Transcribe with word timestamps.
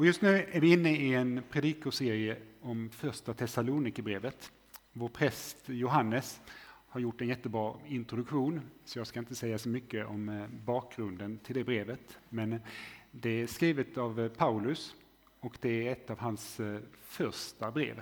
Och 0.00 0.06
just 0.06 0.22
nu 0.22 0.46
är 0.52 0.60
vi 0.60 0.72
inne 0.72 0.96
i 0.96 1.14
en 1.14 1.42
predikoserie 1.50 2.36
om 2.60 2.90
första 2.90 3.34
Thessalonikerbrevet. 3.34 4.52
Vår 4.92 5.08
präst 5.08 5.56
Johannes 5.68 6.40
har 6.88 7.00
gjort 7.00 7.20
en 7.20 7.28
jättebra 7.28 7.74
introduktion, 7.86 8.60
så 8.84 8.98
jag 8.98 9.06
ska 9.06 9.18
inte 9.18 9.34
säga 9.34 9.58
så 9.58 9.68
mycket 9.68 10.06
om 10.06 10.28
eh, 10.28 10.46
bakgrunden 10.48 11.38
till 11.38 11.54
det 11.54 11.64
brevet. 11.64 12.18
Men 12.28 12.52
eh, 12.52 12.60
det 13.10 13.30
är 13.30 13.46
skrivet 13.46 13.98
av 13.98 14.20
eh, 14.20 14.28
Paulus 14.28 14.94
och 15.40 15.56
det 15.60 15.88
är 15.88 15.92
ett 15.92 16.10
av 16.10 16.18
hans 16.18 16.60
första 17.00 17.70
brev. 17.70 18.00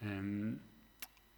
Ehm, 0.00 0.58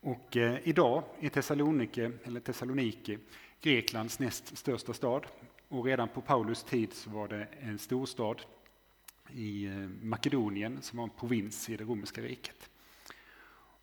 och 0.01 0.37
idag 0.63 1.05
är 1.21 1.29
Thessalonike, 1.29 2.13
eller 2.25 2.41
Thessaloniki 2.41 3.19
Greklands 3.61 4.19
näst 4.19 4.59
största 4.59 4.93
stad. 4.93 5.27
Och 5.69 5.85
redan 5.85 6.09
på 6.09 6.21
Paulus 6.21 6.65
tid 6.65 6.93
så 6.93 7.11
var 7.11 7.29
det 7.29 7.49
en 7.61 7.79
storstad 7.79 8.43
i 9.35 9.67
eh, 9.67 9.73
Makedonien 10.03 10.83
som 10.83 10.97
var 10.97 11.05
en 11.05 11.11
provins 11.11 11.71
i 11.71 11.77
det 11.77 11.85
romerska 11.85 12.21
riket. 12.21 12.71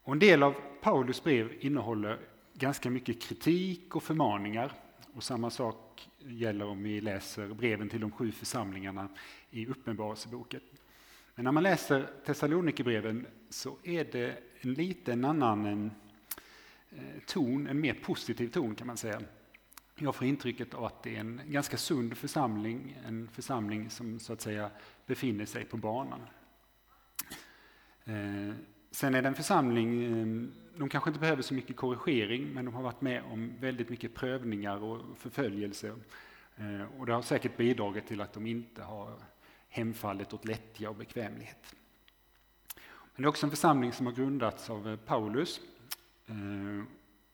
Och 0.03 0.13
en 0.13 0.20
del 0.20 0.44
av 0.44 0.55
Paulus 0.81 1.23
brev 1.23 1.53
innehåller 1.59 2.20
ganska 2.53 2.90
mycket 2.90 3.22
kritik 3.22 3.95
och 3.95 4.03
förmaningar. 4.03 4.73
Och 5.13 5.23
samma 5.23 5.50
sak 5.50 6.09
gäller 6.20 6.66
om 6.66 6.84
vi 6.84 7.02
läser 7.02 7.48
breven 7.48 7.89
till 7.89 8.02
de 8.02 8.12
sju 8.12 8.31
församlingarna 8.31 9.09
i 9.52 9.67
Uppenbarelseboken. 9.67 10.62
Men 11.36 11.44
när 11.44 11.52
man 11.52 11.64
läser 11.64 12.09
Thessalonikerbreven 12.25 13.27
så 13.50 13.77
är 13.84 14.03
det 14.03 14.38
en 14.62 14.73
lite 14.73 15.14
annan 15.14 15.91
eh, 16.89 17.00
ton, 17.25 17.67
en 17.67 17.80
mer 17.80 17.94
positiv 17.94 18.48
ton 18.48 18.75
kan 18.75 18.88
man 18.88 18.98
säga. 18.98 19.22
Jag 19.98 20.16
får 20.16 20.27
intrycket 20.27 20.73
av 20.73 20.85
att 20.85 21.04
det 21.04 21.16
är 21.16 21.20
en 21.20 21.41
ganska 21.45 21.77
sund 21.77 22.17
församling, 22.17 22.98
en 23.05 23.27
församling 23.27 23.90
som 23.90 24.20
så 24.20 24.34
att 24.34 24.41
säga 24.41 24.72
befinner 25.05 25.45
sig 25.45 25.66
på 25.66 25.77
banan. 25.77 26.20
Eh, 28.03 28.55
sen 28.92 29.16
är 29.16 29.22
det 29.22 29.28
en 29.28 29.36
församling, 29.36 30.03
ehm, 30.05 30.53
de 30.78 30.89
kanske 30.89 31.09
inte 31.09 31.20
behöver 31.20 31.42
så 31.42 31.53
mycket 31.53 31.75
korrigering, 31.75 32.53
men 32.53 32.66
de 32.66 32.73
har 32.73 32.83
varit 32.83 33.02
med 33.02 33.23
om 33.23 33.59
väldigt 33.59 33.89
mycket 33.89 34.14
prövningar 34.16 34.83
och 34.83 35.17
förföljelse. 35.17 35.95
Eh, 36.58 37.00
och 37.00 37.05
det 37.05 37.14
har 37.14 37.22
säkert 37.22 37.58
bidragit 37.58 38.08
till 38.08 38.22
att 38.22 38.33
de 38.33 38.48
inte 38.48 38.83
har 38.83 39.14
hemfallit 39.70 40.33
åt 40.33 40.45
lättja 40.45 40.89
och 40.89 40.95
bekvämlighet. 40.95 41.75
Men 42.75 43.22
det 43.22 43.23
är 43.23 43.27
också 43.27 43.45
en 43.45 43.52
församling 43.52 43.94
som 43.94 44.05
har 44.05 44.14
grundats 44.14 44.70
av 44.70 44.89
eh, 44.89 44.98
Paulus 44.98 45.61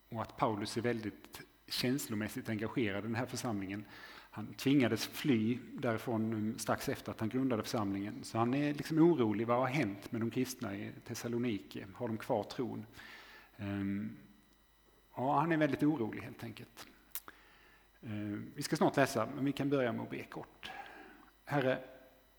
och 0.09 0.21
att 0.21 0.37
Paulus 0.37 0.77
är 0.77 0.81
väldigt 0.81 1.41
känslomässigt 1.71 2.49
engagerad 2.49 2.99
i 2.99 3.07
den 3.07 3.15
här 3.15 3.25
församlingen. 3.25 3.85
Han 4.33 4.53
tvingades 4.53 5.07
fly 5.07 5.57
därifrån 5.73 6.55
strax 6.57 6.89
efter 6.89 7.11
att 7.11 7.19
han 7.19 7.29
grundade 7.29 7.63
församlingen. 7.63 8.23
Så 8.23 8.37
han 8.37 8.53
är 8.53 8.73
liksom 8.73 8.99
orolig. 8.99 9.47
Vad 9.47 9.57
har 9.57 9.67
hänt 9.67 10.11
med 10.11 10.21
de 10.21 10.31
kristna 10.31 10.75
i 10.75 10.91
Thessaloniki? 11.05 11.85
Har 11.93 12.07
de 12.07 12.17
kvar 12.17 12.43
tron? 12.43 12.85
Ehm, 13.57 14.17
ja, 15.15 15.39
han 15.39 15.51
är 15.51 15.57
väldigt 15.57 15.83
orolig 15.83 16.21
helt 16.21 16.43
enkelt. 16.43 16.87
Ehm, 18.01 18.51
vi 18.55 18.63
ska 18.63 18.75
snart 18.75 18.97
läsa, 18.97 19.27
men 19.35 19.45
vi 19.45 19.51
kan 19.51 19.69
börja 19.69 19.91
med 19.91 20.01
att 20.03 20.09
be 20.09 20.23
kort. 20.23 20.71
Herre, 21.45 21.79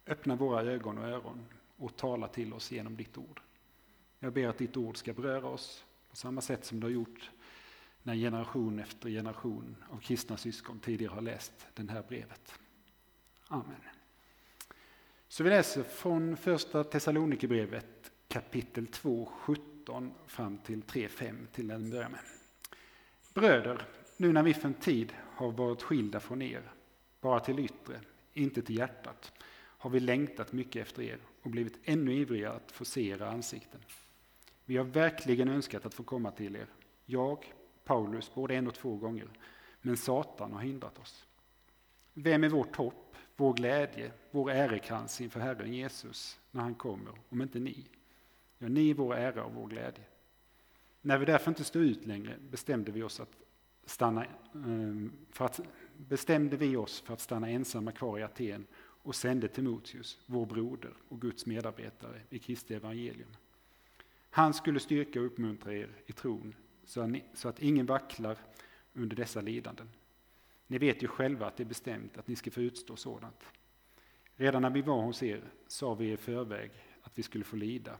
öppna 0.06 0.36
våra 0.36 0.62
ögon 0.62 0.98
och 0.98 1.04
öron 1.04 1.46
och 1.76 1.96
tala 1.96 2.28
till 2.28 2.52
oss 2.52 2.72
genom 2.72 2.96
ditt 2.96 3.18
ord. 3.18 3.40
Jag 4.18 4.32
ber 4.32 4.48
att 4.48 4.58
ditt 4.58 4.76
ord 4.76 4.96
ska 4.96 5.12
beröra 5.12 5.46
oss 5.46 5.84
på 6.10 6.16
samma 6.16 6.40
sätt 6.40 6.64
som 6.64 6.80
det 6.80 6.86
har 6.86 6.92
gjort 6.92 7.30
när 8.02 8.14
generation 8.14 8.78
efter 8.78 9.10
generation 9.10 9.76
av 9.90 9.98
kristna 9.98 10.36
syskon 10.36 10.78
tidigare 10.78 11.14
har 11.14 11.22
läst 11.22 11.52
det 11.74 11.90
här 11.90 12.02
brevet. 12.08 12.54
Amen. 13.46 13.80
Så 15.28 15.44
vi 15.44 15.50
läser 15.50 15.82
från 15.82 16.36
första 16.36 16.84
Thessalonikerbrevet 16.84 18.12
kapitel 18.28 18.86
2, 18.86 19.28
17 19.32 20.12
fram 20.26 20.58
till 20.58 20.82
3, 20.82 21.08
5 21.08 21.48
till 21.52 21.68
den 21.68 21.90
börjar 21.90 22.08
med. 22.08 22.20
Bröder, 23.34 23.86
nu 24.16 24.32
när 24.32 24.42
vi 24.42 24.54
för 24.54 24.68
en 24.68 24.74
tid 24.74 25.12
har 25.18 25.50
varit 25.50 25.82
skilda 25.82 26.20
från 26.20 26.42
er, 26.42 26.72
bara 27.20 27.40
till 27.40 27.58
yttre, 27.58 28.00
inte 28.32 28.62
till 28.62 28.78
hjärtat, 28.78 29.32
har 29.54 29.90
vi 29.90 30.00
längtat 30.00 30.52
mycket 30.52 30.82
efter 30.82 31.02
er 31.02 31.18
och 31.42 31.50
blivit 31.50 31.78
ännu 31.84 32.14
ivrigare 32.14 32.52
att 32.52 32.72
få 32.72 32.84
se 32.84 33.08
era 33.08 33.30
ansikten. 33.30 33.80
Vi 34.64 34.76
har 34.76 34.84
verkligen 34.84 35.48
önskat 35.48 35.86
att 35.86 35.94
få 35.94 36.02
komma 36.02 36.30
till 36.30 36.56
er, 36.56 36.66
jag 37.04 37.52
Paulus 37.84 38.34
både 38.34 38.54
en 38.54 38.66
och 38.66 38.74
två 38.74 38.96
gånger. 38.96 39.28
Men 39.80 39.96
Satan 39.96 40.52
har 40.52 40.60
hindrat 40.60 40.98
oss. 40.98 41.26
Vem 42.14 42.44
är 42.44 42.48
vårt 42.48 42.76
hopp, 42.76 43.16
vår 43.36 43.54
glädje, 43.54 44.12
vår 44.30 44.50
ärekrans 44.50 45.20
inför 45.20 45.40
Herren 45.40 45.74
Jesus 45.74 46.40
när 46.50 46.62
han 46.62 46.74
kommer, 46.74 47.12
om 47.28 47.42
inte 47.42 47.58
ni? 47.58 47.86
Ja, 48.58 48.68
ni 48.68 48.90
är 48.90 48.94
vår 48.94 49.14
ära 49.14 49.44
och 49.44 49.54
vår 49.54 49.66
glädje. 49.66 50.04
När 51.00 51.18
vi 51.18 51.24
därför 51.24 51.50
inte 51.50 51.64
stod 51.64 51.82
ut 51.82 52.06
längre 52.06 52.36
bestämde 52.50 52.92
vi 52.92 53.02
oss 53.02 53.20
att 53.20 53.36
stanna, 53.84 54.24
ehm, 54.54 55.12
för 55.30 55.44
att, 55.44 55.60
bestämde 55.96 56.56
vi 56.56 56.76
oss 56.76 57.00
för 57.00 57.12
att 57.14 57.20
stanna 57.20 57.50
ensamma 57.50 57.92
kvar 57.92 58.18
i 58.18 58.22
Aten 58.22 58.66
och 58.76 59.14
sände 59.14 59.48
Timoteus, 59.48 60.18
vår 60.26 60.46
broder 60.46 60.92
och 61.08 61.20
Guds 61.20 61.46
medarbetare 61.46 62.20
i 62.30 62.38
Kristi 62.38 62.74
evangelium. 62.74 63.36
Han 64.30 64.54
skulle 64.54 64.80
styrka 64.80 65.20
och 65.20 65.26
uppmuntra 65.26 65.74
er 65.74 65.88
i 66.06 66.12
tron 66.12 66.54
så 66.84 67.48
att 67.48 67.62
ingen 67.62 67.86
vacklar 67.86 68.38
under 68.92 69.16
dessa 69.16 69.40
lidanden. 69.40 69.88
Ni 70.66 70.78
vet 70.78 71.02
ju 71.02 71.08
själva 71.08 71.46
att 71.46 71.56
det 71.56 71.62
är 71.62 71.68
bestämt 71.68 72.18
att 72.18 72.28
ni 72.28 72.36
ska 72.36 72.50
få 72.50 72.60
utstå 72.60 72.96
sådant. 72.96 73.44
Redan 74.36 74.62
när 74.62 74.70
vi 74.70 74.82
var 74.82 75.02
hos 75.02 75.22
er 75.22 75.42
sa 75.66 75.94
vi 75.94 76.12
i 76.12 76.16
förväg 76.16 76.70
att 77.02 77.18
vi 77.18 77.22
skulle 77.22 77.44
få 77.44 77.56
lida, 77.56 77.98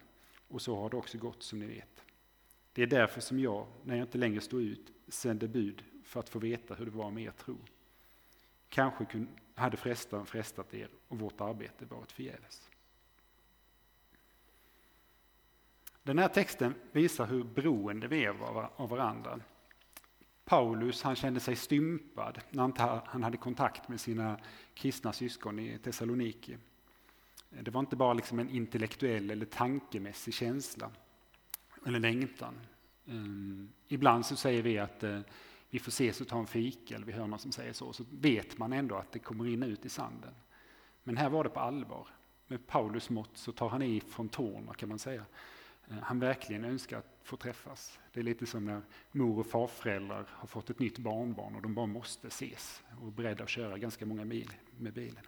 och 0.48 0.62
så 0.62 0.76
har 0.76 0.90
det 0.90 0.96
också 0.96 1.18
gått 1.18 1.42
som 1.42 1.58
ni 1.58 1.66
vet. 1.66 2.04
Det 2.72 2.82
är 2.82 2.86
därför 2.86 3.20
som 3.20 3.38
jag, 3.38 3.66
när 3.84 3.96
jag 3.96 4.04
inte 4.04 4.18
längre 4.18 4.40
står 4.40 4.62
ut, 4.62 4.92
sände 5.08 5.48
bud 5.48 5.84
för 6.04 6.20
att 6.20 6.28
få 6.28 6.38
veta 6.38 6.74
hur 6.74 6.84
det 6.84 6.90
var 6.90 7.10
med 7.10 7.24
er 7.24 7.30
tro. 7.30 7.58
Kanske 8.68 9.26
hade 9.54 9.76
frestaren 9.76 10.26
frestat 10.26 10.74
er 10.74 10.88
och 11.08 11.18
vårt 11.18 11.40
arbete 11.40 11.84
varit 11.84 12.12
förgäves. 12.12 12.70
Den 16.02 16.18
här 16.18 16.28
texten 16.28 16.74
visar 16.92 17.26
hur 17.26 17.44
beroende 17.44 18.08
vi 18.08 18.24
är 18.24 18.28
av 18.76 18.88
varandra. 18.88 19.40
Paulus 20.44 21.02
han 21.02 21.16
kände 21.16 21.40
sig 21.40 21.56
stympad 21.56 22.40
när 22.50 23.00
han 23.06 23.22
hade 23.22 23.36
kontakt 23.36 23.88
med 23.88 24.00
sina 24.00 24.38
kristna 24.74 25.12
syskon 25.12 25.58
i 25.58 25.78
Thessaloniki. 25.78 26.56
Det 27.48 27.70
var 27.70 27.80
inte 27.80 27.96
bara 27.96 28.12
liksom 28.12 28.38
en 28.38 28.50
intellektuell 28.50 29.30
eller 29.30 29.46
tankemässig 29.46 30.34
känsla 30.34 30.90
eller 31.86 31.98
längtan. 31.98 32.54
Ehm, 33.06 33.72
ibland 33.88 34.26
så 34.26 34.36
säger 34.36 34.62
vi 34.62 34.78
att 34.78 35.02
eh, 35.02 35.20
vi 35.70 35.78
får 35.78 35.90
ses 35.90 36.20
och 36.20 36.28
ta 36.28 36.38
en 36.38 36.46
fika, 36.46 36.94
eller 36.94 37.06
vi 37.06 37.12
hör 37.12 37.26
någon 37.26 37.38
som 37.38 37.52
säger 37.52 37.72
så, 37.72 37.92
så 37.92 38.04
vet 38.10 38.58
man 38.58 38.72
ändå 38.72 38.94
att 38.94 39.12
det 39.12 39.18
kommer 39.18 39.46
in 39.46 39.62
ut 39.62 39.84
i 39.84 39.88
sanden. 39.88 40.34
Men 41.02 41.16
här 41.16 41.28
var 41.28 41.44
det 41.44 41.50
på 41.50 41.60
allvar. 41.60 42.08
Med 42.46 42.66
Paulus 42.66 43.10
mått 43.10 43.30
så 43.34 43.52
tar 43.52 43.68
han 43.68 43.82
i 43.82 44.00
från 44.00 44.28
tårna 44.28 44.74
kan 44.74 44.88
man 44.88 44.98
säga. 44.98 45.24
Eh, 45.92 45.98
han 46.02 46.20
verkligen 46.20 46.64
önskar 46.64 46.98
att 46.98 47.18
få 47.22 47.36
träffas. 47.36 47.98
Det 48.12 48.20
är 48.20 48.24
lite 48.24 48.46
som 48.46 48.64
när 48.64 48.82
mor 49.12 49.38
och 49.38 49.46
farföräldrar 49.46 50.26
har 50.30 50.46
fått 50.46 50.70
ett 50.70 50.78
nytt 50.78 50.98
barnbarn 50.98 51.56
och 51.56 51.62
de 51.62 51.74
bara 51.74 51.86
måste 51.86 52.26
ses 52.26 52.82
och 53.00 53.06
är 53.06 53.10
beredda 53.10 53.44
att 53.44 53.50
köra 53.50 53.78
ganska 53.78 54.06
många 54.06 54.24
mil 54.24 54.52
med 54.78 54.92
bilen. 54.92 55.24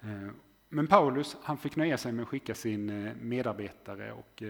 Eh, 0.00 0.30
men 0.68 0.86
Paulus 0.86 1.36
han 1.42 1.58
fick 1.58 1.76
nöja 1.76 1.98
sig 1.98 2.12
med 2.12 2.22
att 2.22 2.28
skicka 2.28 2.54
sin 2.54 3.06
eh, 3.06 3.14
medarbetare 3.14 4.12
och 4.12 4.42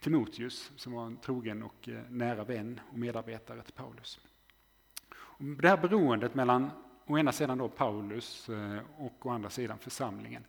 Timoteus 0.00 0.72
som 0.76 0.92
var 0.92 1.06
en 1.06 1.16
trogen 1.16 1.62
och 1.62 1.88
nära 2.08 2.44
vän 2.44 2.80
och 2.90 2.98
medarbetare 2.98 3.62
till 3.62 3.72
Paulus. 3.72 4.20
Det 5.38 5.68
här 5.68 5.76
beroendet 5.76 6.34
mellan 6.34 6.70
å 7.06 7.18
ena 7.18 7.32
sidan 7.32 7.58
då 7.58 7.68
Paulus 7.68 8.48
och 8.96 9.26
å 9.26 9.30
andra 9.30 9.50
sidan 9.50 9.78
församlingen 9.78 10.44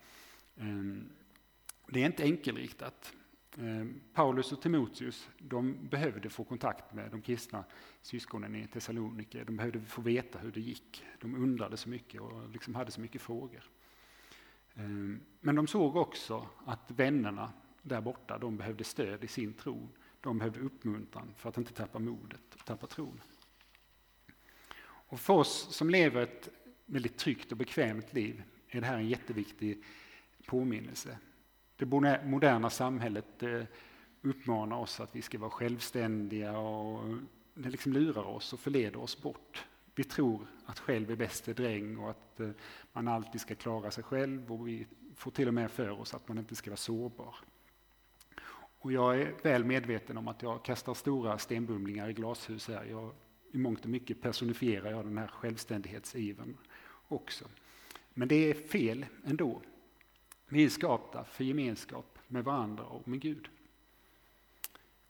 det 1.88 2.01
är 2.01 2.06
inte 2.06 2.23
enkelriktat. 2.23 3.13
Eh, 3.57 3.85
Paulus 4.13 4.51
och 4.51 4.61
Timoteus 4.61 5.29
de 5.38 5.88
behövde 5.88 6.29
få 6.29 6.44
kontakt 6.44 6.94
med 6.94 7.11
de 7.11 7.21
kristna 7.21 7.63
syskonen 8.01 8.55
i 8.55 8.67
Thessalonike. 8.67 9.44
De 9.44 9.57
behövde 9.57 9.81
få 9.81 10.01
veta 10.01 10.39
hur 10.39 10.51
det 10.51 10.61
gick. 10.61 11.05
De 11.19 11.35
undrade 11.35 11.77
så 11.77 11.89
mycket 11.89 12.21
och 12.21 12.50
liksom 12.50 12.75
hade 12.75 12.91
så 12.91 13.01
mycket 13.01 13.21
frågor. 13.21 13.63
Eh, 14.75 14.83
men 15.39 15.55
de 15.55 15.67
såg 15.67 15.95
också 15.95 16.47
att 16.65 16.91
vännerna 16.91 17.53
där 17.81 18.01
borta 18.01 18.38
de 18.38 18.57
behövde 18.57 18.83
stöd 18.83 19.23
i 19.23 19.27
sin 19.27 19.53
tro. 19.53 19.89
De 20.21 20.38
behövde 20.38 20.59
uppmuntran 20.59 21.33
för 21.38 21.49
att 21.49 21.57
inte 21.57 21.73
tappa 21.73 21.99
modet 21.99 22.56
och 22.56 22.65
tappa 22.65 22.88
tron. 22.88 23.21
Och 24.85 25.19
för 25.19 25.33
oss 25.33 25.75
som 25.75 25.89
lever 25.89 26.21
ett 26.21 26.49
väldigt 26.85 27.17
tryggt 27.17 27.51
och 27.51 27.57
bekvämt 27.57 28.13
liv 28.13 28.44
är 28.67 28.81
det 28.81 28.88
här 28.88 28.97
en 28.97 29.09
jätteviktig 29.09 29.83
påminnelse. 30.45 31.17
Det 31.85 32.19
moderna 32.25 32.69
samhället 32.69 33.44
eh, 33.44 33.62
uppmanar 34.21 34.77
oss 34.77 35.00
att 35.00 35.15
vi 35.15 35.21
ska 35.21 35.38
vara 35.38 35.50
självständiga 35.50 36.57
och 36.57 37.18
det 37.53 37.69
liksom 37.69 37.94
lurar 37.94 38.24
oss 38.24 38.53
och 38.53 38.59
förleder 38.59 39.00
oss 39.00 39.21
bort 39.21 39.65
Vi 39.95 40.03
tror 40.03 40.47
att 40.65 40.80
själv 40.80 41.12
är 41.12 41.15
bäste 41.15 41.53
dräng 41.53 41.97
och 41.97 42.09
att 42.09 42.39
eh, 42.39 42.50
man 42.94 43.07
alltid 43.07 43.41
ska 43.41 43.56
klara 43.56 43.91
sig 43.91 44.03
själv 44.03 44.51
och 44.51 44.68
vi 44.68 44.88
får 45.15 45.31
till 45.31 45.47
och 45.47 45.53
med 45.53 45.71
för 45.71 45.89
oss 45.89 46.13
att 46.13 46.27
man 46.27 46.38
inte 46.38 46.56
ska 46.56 46.69
vara 46.69 46.77
sårbar. 46.77 47.35
Och 48.80 48.91
jag 48.91 49.21
är 49.21 49.33
väl 49.44 49.63
medveten 49.63 50.18
om 50.18 50.27
att 50.27 50.41
jag 50.41 50.65
kastar 50.65 50.94
stora 50.94 51.38
stenbumlingar 51.38 52.09
i 52.09 52.13
glashus 52.13 52.68
här. 52.68 52.85
Jag, 52.85 53.12
I 53.51 53.57
mångt 53.57 53.83
och 53.83 53.89
mycket 53.89 54.21
personifierar 54.21 54.91
jag 54.91 55.06
den 55.06 55.18
här 55.18 55.27
självständighetsivern 55.27 56.57
också. 57.07 57.45
Men 58.13 58.27
det 58.27 58.35
är 58.35 58.53
fel 58.53 59.06
ändå. 59.25 59.62
Vi 60.53 60.63
är 60.63 60.69
skapta 60.69 61.23
för 61.23 61.44
gemenskap 61.44 62.19
med 62.27 62.44
varandra 62.44 62.83
och 62.83 63.07
med 63.07 63.21
Gud. 63.21 63.50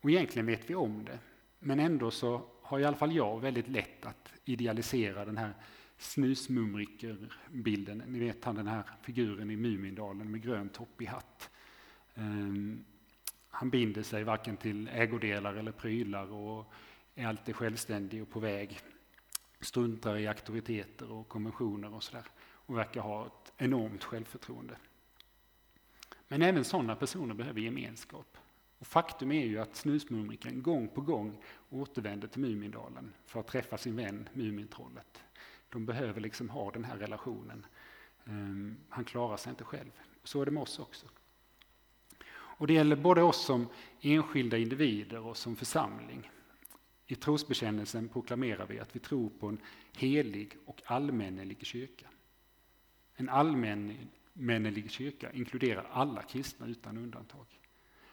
Och 0.01 0.09
egentligen 0.09 0.45
vet 0.45 0.69
vi 0.69 0.75
om 0.75 1.05
det, 1.05 1.19
men 1.59 1.79
ändå 1.79 2.11
så 2.11 2.45
har 2.61 2.79
i 2.79 2.85
alla 2.85 2.97
fall 2.97 3.15
jag 3.15 3.39
väldigt 3.39 3.67
lätt 3.67 4.05
att 4.05 4.33
idealisera 4.45 5.25
den 5.25 5.37
här 5.37 5.53
snusmumriker-bilden. 5.97 8.03
Ni 8.07 8.19
vet 8.19 8.45
han 8.45 8.55
den 8.55 8.67
här 8.67 8.83
figuren 9.01 9.51
i 9.51 9.55
Mumindalen 9.55 10.31
med 10.31 10.41
grön 10.41 10.69
topp 10.69 11.01
i 11.01 11.05
hatt. 11.05 11.49
Um, 12.15 12.85
han 13.49 13.69
binder 13.69 14.03
sig 14.03 14.23
varken 14.23 14.57
till 14.57 14.87
ägodelar 14.87 15.53
eller 15.53 15.71
prylar 15.71 16.31
och 16.31 16.73
är 17.15 17.27
alltid 17.27 17.55
självständig 17.55 18.21
och 18.21 18.29
på 18.29 18.39
väg. 18.39 18.79
Struntar 19.61 20.17
i 20.17 20.27
auktoriteter 20.27 21.11
och 21.11 21.29
konventioner 21.29 21.93
och 21.93 22.03
sådär 22.03 22.25
och 22.41 22.77
verkar 22.77 23.01
ha 23.01 23.25
ett 23.25 23.53
enormt 23.57 24.03
självförtroende. 24.03 24.75
Men 26.27 26.41
även 26.41 26.65
sådana 26.65 26.95
personer 26.95 27.33
behöver 27.33 27.61
gemenskap. 27.61 28.37
Och 28.83 28.87
faktum 28.87 29.31
är 29.31 29.45
ju 29.45 29.59
att 29.59 29.75
snusmumriken 29.75 30.63
gång 30.63 30.87
på 30.87 31.01
gång 31.01 31.37
återvänder 31.69 32.27
till 32.27 32.41
Mumindalen 32.41 33.13
för 33.25 33.39
att 33.39 33.47
träffa 33.47 33.77
sin 33.77 33.95
vän 33.95 34.29
Mumintrollet. 34.33 35.23
De 35.69 35.85
behöver 35.85 36.21
liksom 36.21 36.49
ha 36.49 36.71
den 36.71 36.83
här 36.83 36.97
relationen. 36.97 37.65
Um, 38.25 38.77
han 38.89 39.05
klarar 39.05 39.37
sig 39.37 39.49
inte 39.49 39.63
själv. 39.63 39.91
Så 40.23 40.41
är 40.41 40.45
det 40.45 40.51
med 40.51 40.63
oss 40.63 40.79
också. 40.79 41.07
Och 42.31 42.67
det 42.67 42.73
gäller 42.73 42.95
både 42.95 43.21
oss 43.21 43.45
som 43.45 43.67
enskilda 44.01 44.57
individer 44.57 45.19
och 45.19 45.37
som 45.37 45.55
församling. 45.55 46.31
I 47.07 47.15
trosbekännelsen 47.15 48.09
proklamerar 48.09 48.67
vi 48.67 48.79
att 48.79 48.95
vi 48.95 48.99
tror 48.99 49.29
på 49.29 49.47
en 49.47 49.61
helig 49.97 50.57
och 50.65 50.81
allmännelig 50.85 51.65
kyrka. 51.65 52.07
En 53.15 53.29
Männelig 54.33 54.91
kyrka 54.91 55.31
inkluderar 55.31 55.87
alla 55.91 56.21
kristna 56.21 56.67
utan 56.67 56.97
undantag. 56.97 57.45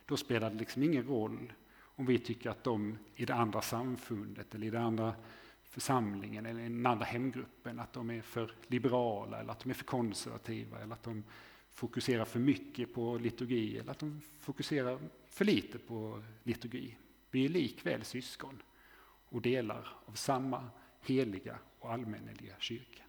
Då 0.06 0.16
spelar 0.16 0.50
det 0.50 0.56
liksom 0.56 0.82
ingen 0.82 1.06
roll 1.06 1.52
om 1.78 2.06
vi 2.06 2.18
tycker 2.18 2.50
att 2.50 2.64
de 2.64 2.98
i 3.16 3.24
det 3.24 3.34
andra 3.34 3.62
samfundet 3.62 4.54
eller 4.54 4.66
i 4.66 4.70
den 4.70 4.82
andra 4.82 5.14
församlingen 5.62 6.46
eller 6.46 6.60
i 6.60 6.62
den 6.62 6.86
andra 6.86 7.04
hemgruppen 7.04 7.80
att 7.80 7.92
de 7.92 8.10
är 8.10 8.22
för 8.22 8.52
liberala 8.66 9.40
eller 9.40 9.52
att 9.52 9.60
de 9.60 9.70
är 9.70 9.74
för 9.74 9.84
konservativa 9.84 10.80
eller 10.80 10.94
att 10.94 11.02
de 11.02 11.24
fokuserar 11.70 12.24
för 12.24 12.40
mycket 12.40 12.94
på 12.94 13.18
liturgi 13.18 13.78
eller 13.78 13.90
att 13.90 13.98
de 13.98 14.20
fokuserar 14.40 14.98
för 15.28 15.44
lite 15.44 15.78
på 15.78 16.22
liturgi. 16.42 16.96
Vi 17.30 17.44
är 17.44 17.48
likväl 17.48 18.04
syskon 18.04 18.62
och 19.28 19.42
delar 19.42 19.88
av 20.06 20.12
samma 20.12 20.70
heliga 21.00 21.58
och 21.78 21.92
allmänneliga 21.92 22.54
kyrka. 22.58 23.02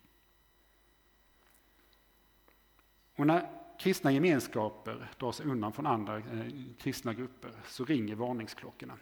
Och 3.21 3.27
när 3.27 3.49
kristna 3.79 4.11
gemenskaper 4.11 5.07
drar 5.19 5.31
sig 5.31 5.45
undan 5.45 5.73
från 5.73 5.87
andra 5.87 6.17
eh, 6.17 6.23
kristna 6.77 7.13
grupper 7.13 7.51
så 7.67 7.85
ringer 7.85 8.15
varningsklockorna. 8.15 8.97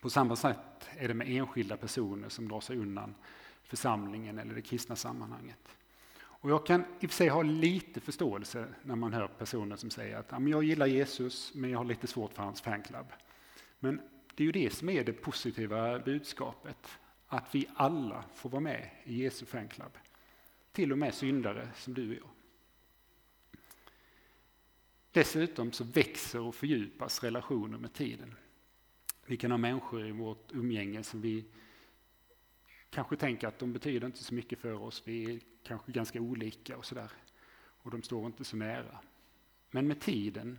På 0.00 0.10
samma 0.10 0.36
sätt 0.36 0.88
är 0.96 1.08
det 1.08 1.14
med 1.14 1.28
enskilda 1.28 1.76
personer 1.76 2.28
som 2.28 2.48
drar 2.48 2.60
sig 2.60 2.76
undan 2.78 3.14
församlingen 3.62 4.38
eller 4.38 4.54
det 4.54 4.62
kristna 4.62 4.96
sammanhanget. 4.96 5.76
Och 6.18 6.50
jag 6.50 6.66
kan 6.66 6.80
i 6.80 7.06
och 7.06 7.10
för 7.10 7.16
sig 7.16 7.28
ha 7.28 7.42
lite 7.42 8.00
förståelse 8.00 8.66
när 8.82 8.96
man 8.96 9.12
hör 9.12 9.28
personer 9.28 9.76
som 9.76 9.90
säger 9.90 10.16
att 10.16 10.48
jag 10.48 10.64
gillar 10.64 10.86
Jesus 10.86 11.54
men 11.54 11.70
jag 11.70 11.78
har 11.78 11.84
lite 11.84 12.06
svårt 12.06 12.32
för 12.32 12.42
hans 12.42 12.60
fanclub. 12.60 13.06
Men 13.78 14.00
det 14.34 14.42
är 14.42 14.46
ju 14.46 14.52
det 14.52 14.74
som 14.74 14.88
är 14.88 15.04
det 15.04 15.12
positiva 15.12 15.98
budskapet. 15.98 16.88
Att 17.26 17.54
vi 17.54 17.68
alla 17.74 18.24
får 18.34 18.50
vara 18.50 18.60
med 18.60 18.90
i 19.04 19.22
Jesu 19.22 19.46
fanclub. 19.46 19.98
Till 20.72 20.92
och 20.92 20.98
med 20.98 21.14
syndare 21.14 21.68
som 21.74 21.94
du 21.94 22.10
och 22.10 22.16
jag. 22.16 22.30
Dessutom 25.16 25.72
så 25.72 25.84
växer 25.84 26.40
och 26.40 26.54
fördjupas 26.54 27.22
relationer 27.22 27.78
med 27.78 27.92
tiden. 27.92 28.34
Vi 29.26 29.36
kan 29.36 29.50
ha 29.50 29.58
människor 29.58 30.06
i 30.06 30.12
vårt 30.12 30.52
umgänge 30.52 31.02
som 31.02 31.20
vi 31.20 31.44
kanske 32.90 33.16
tänker 33.16 33.48
att 33.48 33.58
de 33.58 33.72
betyder 33.72 34.06
inte 34.06 34.24
så 34.24 34.34
mycket 34.34 34.58
för 34.58 34.82
oss. 34.82 35.02
Vi 35.04 35.34
är 35.34 35.40
kanske 35.62 35.92
ganska 35.92 36.20
olika 36.20 36.76
och 36.76 36.84
sådär. 36.84 37.10
Och 37.56 37.90
de 37.90 38.02
står 38.02 38.26
inte 38.26 38.44
så 38.44 38.56
nära. 38.56 38.98
Men 39.70 39.88
med 39.88 40.00
tiden 40.00 40.58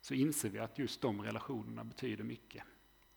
så 0.00 0.14
inser 0.14 0.48
vi 0.48 0.58
att 0.58 0.78
just 0.78 1.00
de 1.00 1.22
relationerna 1.22 1.84
betyder 1.84 2.24
mycket. 2.24 2.64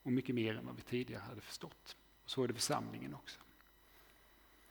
Och 0.03 0.11
mycket 0.11 0.35
mer 0.35 0.55
än 0.55 0.65
vad 0.65 0.75
vi 0.75 0.81
tidigare 0.81 1.21
hade 1.21 1.41
förstått. 1.41 1.95
Och 2.23 2.29
så 2.29 2.43
är 2.43 2.47
det 2.47 2.53
församlingen 2.53 3.13
också. 3.13 3.39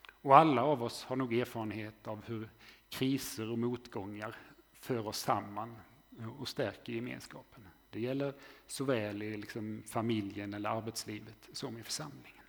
Och 0.09 0.37
alla 0.37 0.63
av 0.63 0.83
oss 0.83 1.05
har 1.05 1.17
nog 1.17 1.35
erfarenhet 1.35 2.07
av 2.07 2.25
hur 2.25 2.49
kriser 2.89 3.51
och 3.51 3.59
motgångar 3.59 4.37
för 4.81 5.07
oss 5.07 5.19
samman 5.19 5.77
Eh, 6.19 6.41
och 6.41 6.49
stärker 6.49 6.93
gemenskapen. 6.93 7.69
Det 7.91 8.01
gäller 8.01 8.35
såväl 8.67 9.23
i 9.23 9.37
liksom 9.37 9.83
familjen 9.87 10.55
eller 10.55 10.71
arbetslivet 10.71 11.49
som 11.53 11.79
i 11.79 11.83
församlingen. 11.83 12.45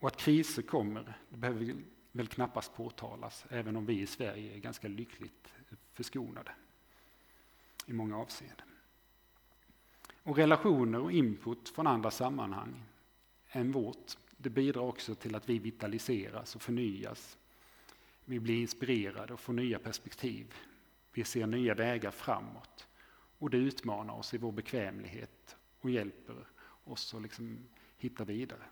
Och 0.00 0.08
att 0.08 0.16
kriser 0.16 0.62
kommer, 0.62 1.18
det 1.28 1.36
behöver 1.36 1.74
väl 2.12 2.28
knappast 2.28 2.74
påtalas, 2.74 3.44
även 3.48 3.76
om 3.76 3.86
vi 3.86 4.00
i 4.00 4.06
Sverige 4.06 4.54
är 4.54 4.58
ganska 4.58 4.88
lyckligt 4.88 5.54
förskonade 5.92 6.52
i 7.86 7.92
många 7.92 8.18
avseenden. 8.18 8.66
Och 10.22 10.36
relationer 10.36 11.00
och 11.00 11.12
input 11.12 11.68
från 11.68 11.86
andra 11.86 12.10
sammanhang 12.10 12.82
än 13.48 13.72
vårt, 13.72 14.16
det 14.36 14.50
bidrar 14.50 14.82
också 14.82 15.14
till 15.14 15.34
att 15.34 15.48
vi 15.48 15.58
vitaliseras 15.58 16.56
och 16.56 16.62
förnyas. 16.62 17.38
Vi 18.24 18.40
blir 18.40 18.60
inspirerade 18.60 19.32
och 19.32 19.40
får 19.40 19.52
nya 19.52 19.78
perspektiv 19.78 20.54
vi 21.18 21.24
ser 21.24 21.46
nya 21.46 21.74
vägar 21.74 22.10
framåt. 22.10 22.86
Och 23.38 23.50
det 23.50 23.56
utmanar 23.56 24.14
oss 24.14 24.34
i 24.34 24.38
vår 24.38 24.52
bekvämlighet 24.52 25.56
och 25.80 25.90
hjälper 25.90 26.46
oss 26.84 27.14
att 27.14 27.22
liksom 27.22 27.58
hitta 27.96 28.24
vidare. 28.24 28.62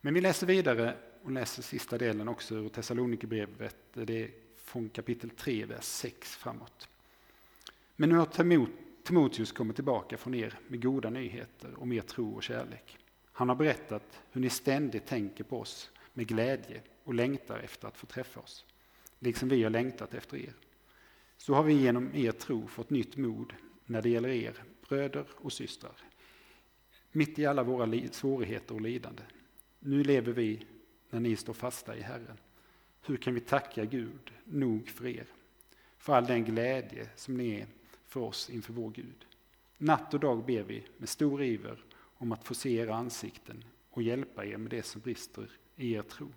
Men 0.00 0.14
vi 0.14 0.20
läser 0.20 0.46
vidare 0.46 0.96
och 1.22 1.30
läser 1.30 1.62
sista 1.62 1.98
delen 1.98 2.28
också 2.28 2.54
ur 2.54 2.68
Thessalonikerbrevet. 2.68 3.76
Det 3.92 4.22
är 4.22 4.30
från 4.56 4.88
kapitel 4.88 5.30
3, 5.30 5.64
vers 5.64 5.84
6 5.84 6.36
framåt. 6.36 6.88
Men 7.96 8.08
nu 8.08 8.16
har 8.16 8.26
Timoteus 9.04 9.52
kommit 9.52 9.76
tillbaka 9.76 10.16
från 10.16 10.34
er 10.34 10.58
med 10.68 10.82
goda 10.82 11.10
nyheter 11.10 11.82
om 11.82 11.92
er 11.92 12.02
tro 12.02 12.34
och 12.34 12.42
kärlek. 12.42 12.98
Han 13.32 13.48
har 13.48 13.56
berättat 13.56 14.20
hur 14.30 14.40
ni 14.40 14.50
ständigt 14.50 15.06
tänker 15.06 15.44
på 15.44 15.60
oss 15.60 15.90
med 16.12 16.26
glädje 16.26 16.82
och 17.04 17.14
längtar 17.14 17.58
efter 17.58 17.88
att 17.88 17.96
få 17.96 18.06
träffa 18.06 18.40
oss 18.40 18.66
liksom 19.22 19.48
vi 19.48 19.62
har 19.62 19.70
längtat 19.70 20.14
efter 20.14 20.36
er. 20.36 20.54
Så 21.36 21.54
har 21.54 21.62
vi 21.62 21.74
genom 21.74 22.14
er 22.14 22.32
tro 22.32 22.66
fått 22.66 22.90
nytt 22.90 23.16
mod 23.16 23.52
när 23.86 24.02
det 24.02 24.08
gäller 24.08 24.28
er, 24.28 24.64
bröder 24.88 25.26
och 25.34 25.52
systrar. 25.52 25.96
Mitt 27.12 27.38
i 27.38 27.46
alla 27.46 27.62
våra 27.62 28.08
svårigheter 28.10 28.74
och 28.74 28.80
lidande. 28.80 29.22
Nu 29.78 30.04
lever 30.04 30.32
vi 30.32 30.66
när 31.10 31.20
ni 31.20 31.36
står 31.36 31.52
fasta 31.52 31.96
i 31.96 32.00
Herren. 32.00 32.38
Hur 33.02 33.16
kan 33.16 33.34
vi 33.34 33.40
tacka 33.40 33.84
Gud 33.84 34.32
nog 34.44 34.88
för 34.88 35.06
er? 35.06 35.26
För 35.98 36.12
all 36.12 36.26
den 36.26 36.44
glädje 36.44 37.08
som 37.16 37.36
ni 37.36 37.60
är 37.60 37.66
för 38.06 38.20
oss 38.20 38.50
inför 38.50 38.72
vår 38.72 38.90
Gud. 38.90 39.26
Natt 39.78 40.14
och 40.14 40.20
dag 40.20 40.44
ber 40.44 40.62
vi 40.62 40.84
med 40.96 41.08
stor 41.08 41.42
iver 41.42 41.84
om 41.98 42.32
att 42.32 42.44
få 42.44 42.54
se 42.54 42.76
era 42.76 42.94
ansikten 42.94 43.64
och 43.90 44.02
hjälpa 44.02 44.44
er 44.46 44.56
med 44.56 44.70
det 44.70 44.82
som 44.82 45.00
brister 45.00 45.50
i 45.76 45.92
er 45.92 46.02
tro. 46.02 46.28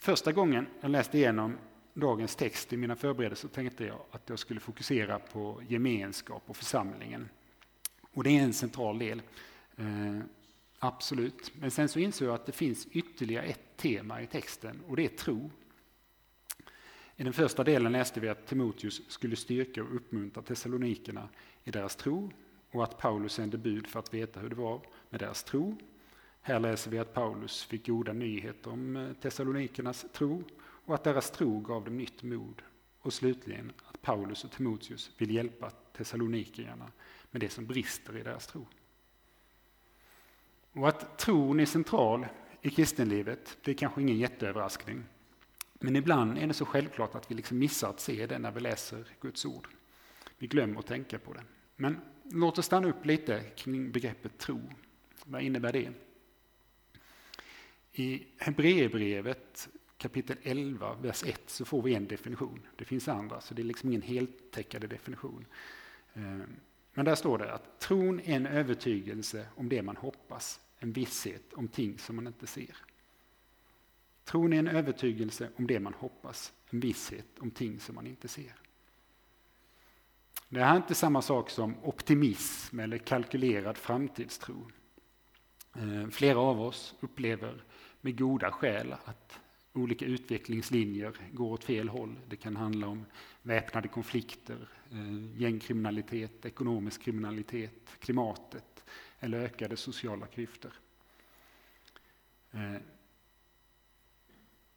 Första 0.00 0.32
gången 0.32 0.66
jag 0.80 0.90
läste 0.90 1.18
igenom 1.18 1.58
dagens 1.94 2.36
text 2.36 2.72
i 2.72 2.76
mina 2.76 2.96
förberedelser 2.96 3.48
tänkte 3.48 3.84
jag 3.84 4.00
att 4.10 4.28
jag 4.28 4.38
skulle 4.38 4.60
fokusera 4.60 5.18
på 5.18 5.62
gemenskap 5.68 6.42
och 6.46 6.56
församlingen. 6.56 7.28
Och 8.14 8.24
det 8.24 8.30
är 8.30 8.42
en 8.42 8.52
central 8.52 8.98
del, 8.98 9.22
eh, 9.76 10.18
absolut. 10.78 11.52
Men 11.60 11.70
sen 11.70 11.88
så 11.88 11.98
insåg 11.98 12.28
jag 12.28 12.34
att 12.34 12.46
det 12.46 12.52
finns 12.52 12.86
ytterligare 12.86 13.46
ett 13.46 13.76
tema 13.76 14.22
i 14.22 14.26
texten 14.26 14.80
och 14.86 14.96
det 14.96 15.04
är 15.04 15.16
tro. 15.16 15.50
I 17.16 17.24
den 17.24 17.32
första 17.32 17.64
delen 17.64 17.92
läste 17.92 18.20
vi 18.20 18.28
att 18.28 18.46
Timoteus 18.46 19.10
skulle 19.10 19.36
styrka 19.36 19.82
och 19.82 19.94
uppmuntra 19.94 20.42
Thessalonikerna 20.42 21.28
i 21.64 21.70
deras 21.70 21.96
tro 21.96 22.32
och 22.70 22.84
att 22.84 22.98
Paulus 22.98 23.32
sände 23.32 23.58
bud 23.58 23.86
för 23.86 23.98
att 23.98 24.14
veta 24.14 24.40
hur 24.40 24.48
det 24.48 24.56
var 24.56 24.80
med 25.10 25.20
deras 25.20 25.44
tro 25.44 25.76
här 26.40 26.60
läser 26.60 26.90
vi 26.90 26.98
att 26.98 27.14
Paulus 27.14 27.62
fick 27.64 27.86
goda 27.86 28.12
nyheter 28.12 28.70
om 28.70 28.96
eh, 28.96 29.12
Thessalonikernas 29.12 30.06
tro 30.12 30.44
och 30.60 30.94
att 30.94 31.04
deras 31.04 31.30
tro 31.30 31.60
gav 31.60 31.84
dem 31.84 31.96
nytt 31.96 32.22
mod. 32.22 32.62
Och 33.00 33.12
slutligen 33.12 33.72
att 33.84 34.02
Paulus 34.02 34.44
och 34.44 34.50
Timoteus 34.50 35.10
vill 35.18 35.30
hjälpa 35.30 35.70
Thessalonikerna 35.70 36.90
med 37.30 37.40
det 37.40 37.48
som 37.48 37.66
brister 37.66 38.16
i 38.16 38.22
deras 38.22 38.46
tro. 38.46 38.66
Och 40.72 40.88
att 40.88 41.18
tron 41.18 41.60
är 41.60 41.66
central 41.66 42.26
i 42.62 42.70
kristenlivet, 42.70 43.58
det 43.64 43.70
är 43.70 43.74
kanske 43.74 44.00
ingen 44.00 44.18
jätteöverraskning. 44.18 45.04
Men 45.72 45.96
ibland 45.96 46.38
är 46.38 46.46
det 46.46 46.54
så 46.54 46.64
självklart 46.64 47.14
att 47.14 47.30
vi 47.30 47.34
liksom 47.34 47.58
missar 47.58 47.90
att 47.90 48.00
se 48.00 48.26
det 48.26 48.38
när 48.38 48.50
vi 48.50 48.60
läser 48.60 49.04
Guds 49.20 49.44
ord. 49.44 49.68
Vi 50.38 50.46
glömmer 50.46 50.78
att 50.78 50.86
tänka 50.86 51.18
på 51.18 51.32
det. 51.32 51.42
Men 51.76 52.00
låt 52.22 52.58
oss 52.58 52.66
stanna 52.66 52.88
upp 52.88 53.04
lite 53.04 53.40
kring 53.40 53.92
begreppet 53.92 54.38
tro. 54.38 54.60
Vad 55.24 55.42
innebär 55.42 55.72
det? 55.72 55.92
I 57.98 58.26
Hebreerbrevet 58.36 59.68
kapitel 59.96 60.36
11, 60.42 60.96
vers 61.02 61.24
1 61.24 61.40
så 61.46 61.64
får 61.64 61.82
vi 61.82 61.94
en 61.94 62.06
definition. 62.06 62.66
Det 62.76 62.84
finns 62.84 63.08
andra, 63.08 63.40
så 63.40 63.54
det 63.54 63.62
är 63.62 63.64
liksom 63.64 63.88
ingen 63.88 64.02
heltäckande 64.02 64.86
definition. 64.86 65.46
Ehm, 66.14 66.56
men 66.94 67.04
där 67.04 67.14
står 67.14 67.38
det 67.38 67.52
att 67.52 67.80
tron 67.80 68.20
är 68.20 68.36
en 68.36 68.46
övertygelse 68.46 69.46
om 69.54 69.68
det 69.68 69.82
man 69.82 69.96
hoppas, 69.96 70.60
en 70.78 70.92
visshet 70.92 71.52
om 71.52 71.68
ting 71.68 71.98
som 71.98 72.16
man 72.16 72.26
inte 72.26 72.46
ser. 72.46 72.76
Tron 74.24 74.52
är 74.52 74.58
en 74.58 74.68
övertygelse 74.68 75.48
om 75.56 75.66
det 75.66 75.80
man 75.80 75.94
hoppas, 75.94 76.52
en 76.70 76.80
visshet 76.80 77.38
om 77.38 77.50
ting 77.50 77.80
som 77.80 77.94
man 77.94 78.06
inte 78.06 78.28
ser. 78.28 78.54
Det 80.48 80.64
här 80.64 80.72
är 80.72 80.76
inte 80.76 80.94
samma 80.94 81.22
sak 81.22 81.50
som 81.50 81.84
optimism 81.84 82.80
eller 82.80 82.98
kalkylerad 82.98 83.76
framtidstro. 83.76 84.70
Ehm, 85.74 86.10
flera 86.10 86.38
av 86.38 86.60
oss 86.60 86.94
upplever 87.00 87.64
med 88.00 88.18
goda 88.18 88.50
skäl 88.50 88.94
att 89.04 89.40
olika 89.72 90.04
utvecklingslinjer 90.04 91.16
går 91.32 91.52
åt 91.52 91.64
fel 91.64 91.88
håll. 91.88 92.16
Det 92.28 92.36
kan 92.36 92.56
handla 92.56 92.86
om 92.86 93.06
väpnade 93.42 93.88
konflikter, 93.88 94.68
eh, 94.90 95.40
gängkriminalitet, 95.40 96.44
ekonomisk 96.44 97.02
kriminalitet, 97.02 97.98
klimatet 97.98 98.84
eller 99.20 99.38
ökade 99.38 99.76
sociala 99.76 100.26
klyftor. 100.26 100.72
Eh, 102.50 102.76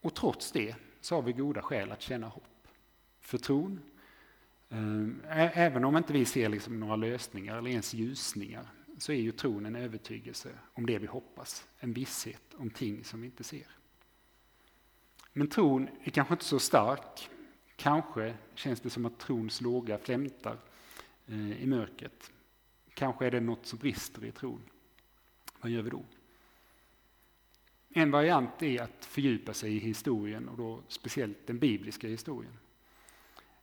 och 0.01 0.15
trots 0.15 0.51
det 0.51 0.75
så 1.01 1.15
har 1.15 1.21
vi 1.21 1.33
goda 1.33 1.61
skäl 1.61 1.91
att 1.91 2.01
känna 2.01 2.27
hopp 2.27 2.67
för 3.19 3.37
tron. 3.37 3.79
Eh, 4.69 5.57
även 5.59 5.85
om 5.85 5.97
inte 5.97 6.13
vi 6.13 6.25
ser 6.25 6.49
liksom 6.49 6.79
några 6.79 6.95
lösningar 6.95 7.57
eller 7.57 7.69
ens 7.69 7.93
ljusningar 7.93 8.67
så 8.97 9.11
är 9.11 9.21
ju 9.21 9.31
tron 9.31 9.65
en 9.65 9.75
övertygelse 9.75 10.49
om 10.73 10.85
det 10.85 10.99
vi 10.99 11.07
hoppas, 11.07 11.67
en 11.79 11.93
visshet 11.93 12.53
om 12.57 12.69
ting 12.69 13.03
som 13.03 13.21
vi 13.21 13.25
inte 13.25 13.43
ser. 13.43 13.67
Men 15.33 15.47
tron 15.47 15.89
är 16.03 16.11
kanske 16.11 16.33
inte 16.33 16.45
så 16.45 16.59
stark. 16.59 17.29
Kanske 17.75 18.35
känns 18.55 18.81
det 18.81 18.89
som 18.89 19.05
att 19.05 19.19
trons 19.19 19.61
låga 19.61 19.97
flämtar 19.97 20.57
eh, 21.27 21.63
i 21.63 21.65
mörkret. 21.65 22.31
Kanske 22.93 23.25
är 23.25 23.31
det 23.31 23.39
något 23.39 23.65
som 23.65 23.79
brister 23.79 24.25
i 24.25 24.31
tron. 24.31 24.61
Vad 25.61 25.71
gör 25.71 25.81
vi 25.81 25.89
då? 25.89 26.05
En 27.89 28.11
variant 28.11 28.61
är 28.61 28.81
att 28.81 29.05
fördjupa 29.05 29.53
sig 29.53 29.75
i 29.75 29.79
historien 29.79 30.49
och 30.49 30.57
då 30.57 30.83
speciellt 30.87 31.47
den 31.47 31.59
bibliska 31.59 32.07
historien. 32.07 32.53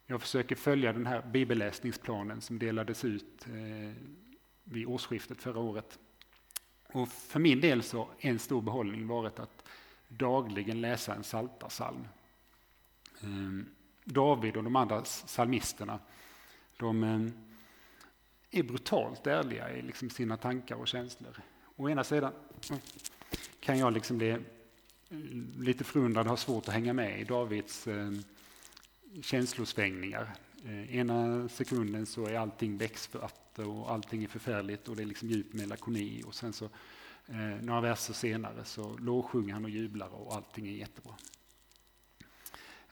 Jag 0.06 0.20
försöker 0.20 0.56
följa 0.56 0.92
den 0.92 1.06
här 1.06 1.22
bibelläsningsplanen 1.22 2.40
som 2.40 2.58
delades 2.58 3.04
ut 3.04 3.46
eh, 3.46 4.02
vid 4.70 4.86
årsskiftet 4.86 5.42
förra 5.42 5.58
året. 5.58 5.98
Och 6.92 7.08
för 7.08 7.40
min 7.40 7.60
del 7.60 7.82
så 7.82 7.98
har 7.98 8.08
en 8.18 8.38
stor 8.38 8.62
behållning 8.62 9.06
varit 9.06 9.38
att 9.38 9.64
dagligen 10.08 10.80
läsa 10.80 11.14
en 11.14 11.24
saltarsalm. 11.24 12.08
Ehm, 13.22 13.66
David 14.04 14.56
och 14.56 14.64
de 14.64 14.76
andra 14.76 15.02
psalmisterna, 15.02 15.98
de 16.76 17.04
ehm, 17.04 17.32
är 18.50 18.62
brutalt 18.62 19.26
ärliga 19.26 19.76
i 19.76 19.82
liksom 19.82 20.10
sina 20.10 20.36
tankar 20.36 20.76
och 20.76 20.88
känslor. 20.88 21.40
Å 21.76 21.88
ena 21.88 22.04
sidan 22.04 22.32
mm, 22.70 22.80
kan 23.60 23.78
jag 23.78 23.92
liksom 23.92 24.18
bli 24.18 24.30
eh, 24.30 24.38
lite 25.58 25.84
förundrad 25.84 26.26
och 26.26 26.30
ha 26.30 26.36
svårt 26.36 26.68
att 26.68 26.74
hänga 26.74 26.92
med 26.92 27.20
i 27.20 27.24
Davids 27.24 27.86
ehm, 27.86 28.22
känslosvängningar. 29.22 30.34
Eh, 30.64 30.96
ena 30.96 31.48
sekunden 31.48 32.06
så 32.06 32.26
är 32.26 32.38
allting 32.38 32.78
växtvatten 32.78 33.66
och 33.66 33.90
allting 33.90 34.24
är 34.24 34.28
förfärligt 34.28 34.88
och 34.88 34.96
det 34.96 35.02
är 35.02 35.06
liksom 35.06 35.28
djup 35.28 35.52
melakoni 35.52 36.22
och 36.26 36.34
sen 36.34 36.52
så 36.52 36.64
eh, 37.26 37.62
några 37.62 37.80
verser 37.80 38.14
senare 38.14 38.64
så 38.64 38.98
lovsjunger 38.98 39.54
han 39.54 39.64
och 39.64 39.70
jublar 39.70 40.08
och 40.08 40.34
allting 40.34 40.68
är 40.68 40.72
jättebra. 40.72 41.14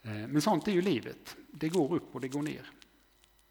Eh, 0.03 0.13
men 0.13 0.43
sånt 0.43 0.69
är 0.69 0.73
ju 0.73 0.83
livet. 0.83 1.37
Det 1.51 1.69
går 1.69 1.95
upp 1.95 2.15
och 2.15 2.21
det 2.21 2.29
går 2.29 2.43
ner. 2.43 2.71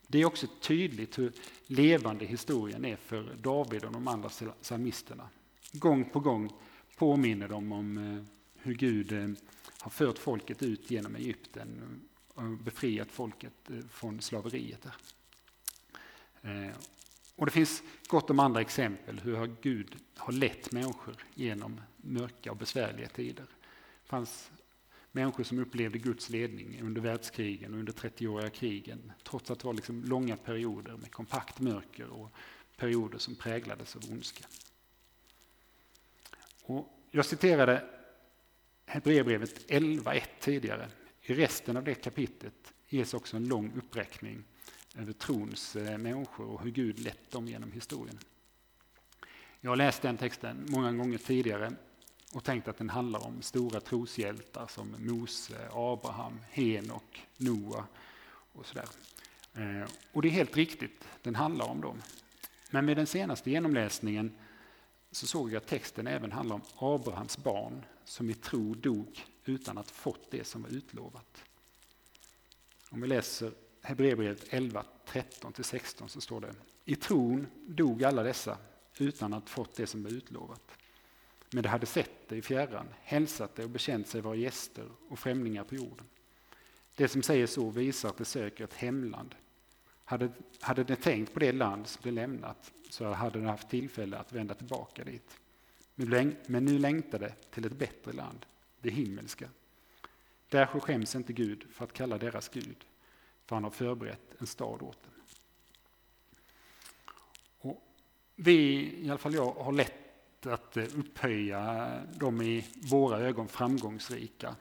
Det 0.07 0.21
är 0.21 0.25
också 0.25 0.47
tydligt 0.61 1.19
hur 1.19 1.31
levande 1.65 2.25
historien 2.25 2.85
är 2.85 2.95
för 2.95 3.35
David 3.41 3.83
och 3.83 3.91
de 3.91 4.07
andra 4.07 4.29
psalmisterna. 4.61 5.29
Gång 5.71 6.09
på 6.09 6.19
gång 6.19 6.53
påminner 6.97 7.47
de 7.47 7.71
om 7.71 7.97
eh, 7.97 8.23
hur 8.55 8.73
Gud 8.73 9.11
eh, 9.11 9.29
har 9.79 9.91
fört 9.91 10.17
folket 10.17 10.63
ut 10.63 10.91
genom 10.91 11.15
Egypten 11.15 12.01
Eh, 12.37 12.49
befriat 12.49 13.11
folket 13.11 13.69
eh, 13.69 13.79
från 13.89 14.21
slaveriet. 14.21 14.81
Där. 14.81 14.95
Eh, 16.41 16.75
och 17.35 17.45
det 17.45 17.51
finns 17.51 17.83
gott 18.07 18.29
om 18.29 18.39
andra 18.39 18.61
exempel 18.61 19.19
hur 19.19 19.55
Gud 19.61 19.95
har 20.17 20.33
lett 20.33 20.71
människor 20.71 21.15
genom 21.33 21.81
mörka 21.97 22.51
och 22.51 22.57
besvärliga 22.57 23.07
tider. 23.07 23.45
Det 24.03 24.09
fanns 24.09 24.51
människor 25.11 25.43
som 25.43 25.59
upplevde 25.59 25.97
Guds 25.97 26.29
ledning 26.29 26.81
under 26.81 27.01
världskrigen 27.01 27.73
och 27.73 27.79
under 27.79 27.93
30-åriga 27.93 28.49
krigen 28.49 29.11
trots 29.23 29.51
att 29.51 29.59
det 29.59 29.65
var 29.65 29.73
liksom 29.73 30.03
långa 30.03 30.37
perioder 30.37 30.97
med 30.97 31.11
kompakt 31.11 31.59
mörker 31.59 32.07
och 32.07 32.29
perioder 32.77 33.17
som 33.17 33.35
präglades 33.35 33.95
av 33.95 34.03
ondska. 34.11 34.45
Och 36.63 36.99
jag 37.11 37.25
citerade 37.25 37.83
Hebreerbrevet 38.85 39.69
11.1 39.69 40.23
tidigare 40.39 40.89
i 41.25 41.33
resten 41.33 41.77
av 41.77 41.83
det 41.83 41.95
kapitlet 41.95 42.73
ges 42.87 43.13
också 43.13 43.37
en 43.37 43.47
lång 43.47 43.71
uppräkning 43.77 44.43
över 44.95 45.13
trons 45.13 45.75
eh, 45.75 45.97
människor 45.97 46.45
och 46.45 46.61
hur 46.63 46.71
Gud 46.71 46.99
lett 46.99 47.31
dem 47.31 47.47
genom 47.47 47.71
historien. 47.71 48.19
Jag 49.61 49.71
har 49.71 49.75
läst 49.75 50.01
den 50.01 50.17
texten 50.17 50.65
många 50.69 50.91
gånger 50.91 51.17
tidigare 51.17 51.71
och 52.33 52.43
tänkt 52.43 52.67
att 52.67 52.77
den 52.77 52.89
handlar 52.89 53.25
om 53.25 53.41
stora 53.41 53.79
troshjältar 53.79 54.67
som 54.67 54.95
Mose, 54.99 55.69
Abraham, 55.71 56.39
Henok, 56.51 57.27
Noa 57.37 57.85
och 58.53 58.65
sådär. 58.65 58.87
Eh, 59.53 59.89
och 60.11 60.21
det 60.21 60.27
är 60.27 60.31
helt 60.31 60.57
riktigt, 60.57 61.07
den 61.21 61.35
handlar 61.35 61.65
om 61.65 61.81
dem. 61.81 62.01
Men 62.71 62.85
med 62.85 62.97
den 62.97 63.07
senaste 63.07 63.51
genomläsningen 63.51 64.37
så 65.11 65.27
såg 65.27 65.49
jag 65.49 65.57
att 65.57 65.67
texten 65.67 66.07
även 66.07 66.31
handlar 66.31 66.55
om 66.55 66.61
Abrahams 66.75 67.37
barn 67.37 67.85
som 68.03 68.29
i 68.29 68.33
tro 68.33 68.73
dog 68.73 69.25
utan 69.45 69.77
att 69.77 69.91
fått 69.91 70.31
det 70.31 70.43
som 70.43 70.61
var 70.61 70.69
utlovat. 70.69 71.43
Om 72.89 73.01
vi 73.01 73.07
läser 73.07 73.51
Hebreerbrevet 73.81 74.45
11, 74.49 74.85
13-16 75.07 76.07
så 76.07 76.21
står 76.21 76.41
det 76.41 76.55
I 76.85 76.95
tron 76.95 77.47
dog 77.67 78.03
alla 78.03 78.23
dessa 78.23 78.57
utan 78.97 79.33
att 79.33 79.49
fått 79.49 79.75
det 79.75 79.87
som 79.87 80.03
var 80.03 80.11
utlovat. 80.11 80.71
Men 81.51 81.63
de 81.63 81.69
hade 81.69 81.85
sett 81.85 82.29
det 82.29 82.35
i 82.35 82.41
fjärran, 82.41 82.87
hälsat 83.01 83.55
det 83.55 83.63
och 83.63 83.69
bekänt 83.69 84.07
sig 84.07 84.21
vara 84.21 84.35
gäster 84.35 84.89
och 85.09 85.19
främlingar 85.19 85.63
på 85.63 85.75
jorden. 85.75 86.05
Det 86.95 87.07
som 87.07 87.23
säger 87.23 87.47
så 87.47 87.69
visar 87.69 88.09
att 88.09 88.17
de 88.17 88.25
söker 88.25 88.63
ett 88.63 88.73
hemland. 88.73 89.35
Hade, 90.05 90.31
hade 90.59 90.83
de 90.83 90.95
tänkt 90.95 91.33
på 91.33 91.39
det 91.39 91.51
land 91.51 91.87
som 91.87 92.01
de 92.03 92.11
lämnat 92.11 92.71
så 92.89 93.11
hade 93.11 93.39
de 93.39 93.45
haft 93.45 93.69
tillfälle 93.69 94.17
att 94.17 94.33
vända 94.33 94.53
tillbaka 94.53 95.03
dit. 95.03 95.37
Men 95.95 96.65
nu 96.65 96.79
längtade 96.79 97.33
till 97.51 97.65
ett 97.65 97.77
bättre 97.77 98.11
land, 98.11 98.45
det 98.85 98.91
himmelska. 98.91 99.49
Därför 100.49 100.79
skäms 100.79 101.15
inte 101.15 101.33
Gud 101.33 101.63
för 101.71 101.85
att 101.85 101.93
kalla 101.93 102.17
deras 102.17 102.49
Gud, 102.49 102.85
för 103.45 103.55
han 103.55 103.63
har 103.63 103.71
förberett 103.71 104.35
en 104.41 104.47
stad 104.47 104.81
åt 104.81 105.03
dem. 105.03 105.11
Och 107.59 107.83
vi, 108.35 108.55
i 109.05 109.09
alla 109.09 109.17
fall 109.17 109.33
jag, 109.33 109.51
har 109.51 109.71
lätt 109.71 110.45
att 110.45 110.77
eh, 110.77 110.83
upphöja 110.83 111.91
de 112.13 112.41
i 112.41 112.65
våra 112.75 113.19
ögon 113.19 113.47
framgångsrika. 113.47 114.55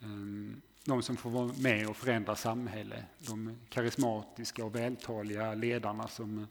Ehm, 0.00 0.62
de 0.84 1.02
som 1.02 1.16
får 1.16 1.30
vara 1.30 1.52
med 1.58 1.88
och 1.88 1.96
förändra 1.96 2.36
samhället, 2.36 3.04
de 3.18 3.58
karismatiska 3.68 4.64
och 4.64 4.74
vältaliga 4.74 5.54
ledarna 5.54 6.08
som 6.08 6.38
eh, 6.38 6.44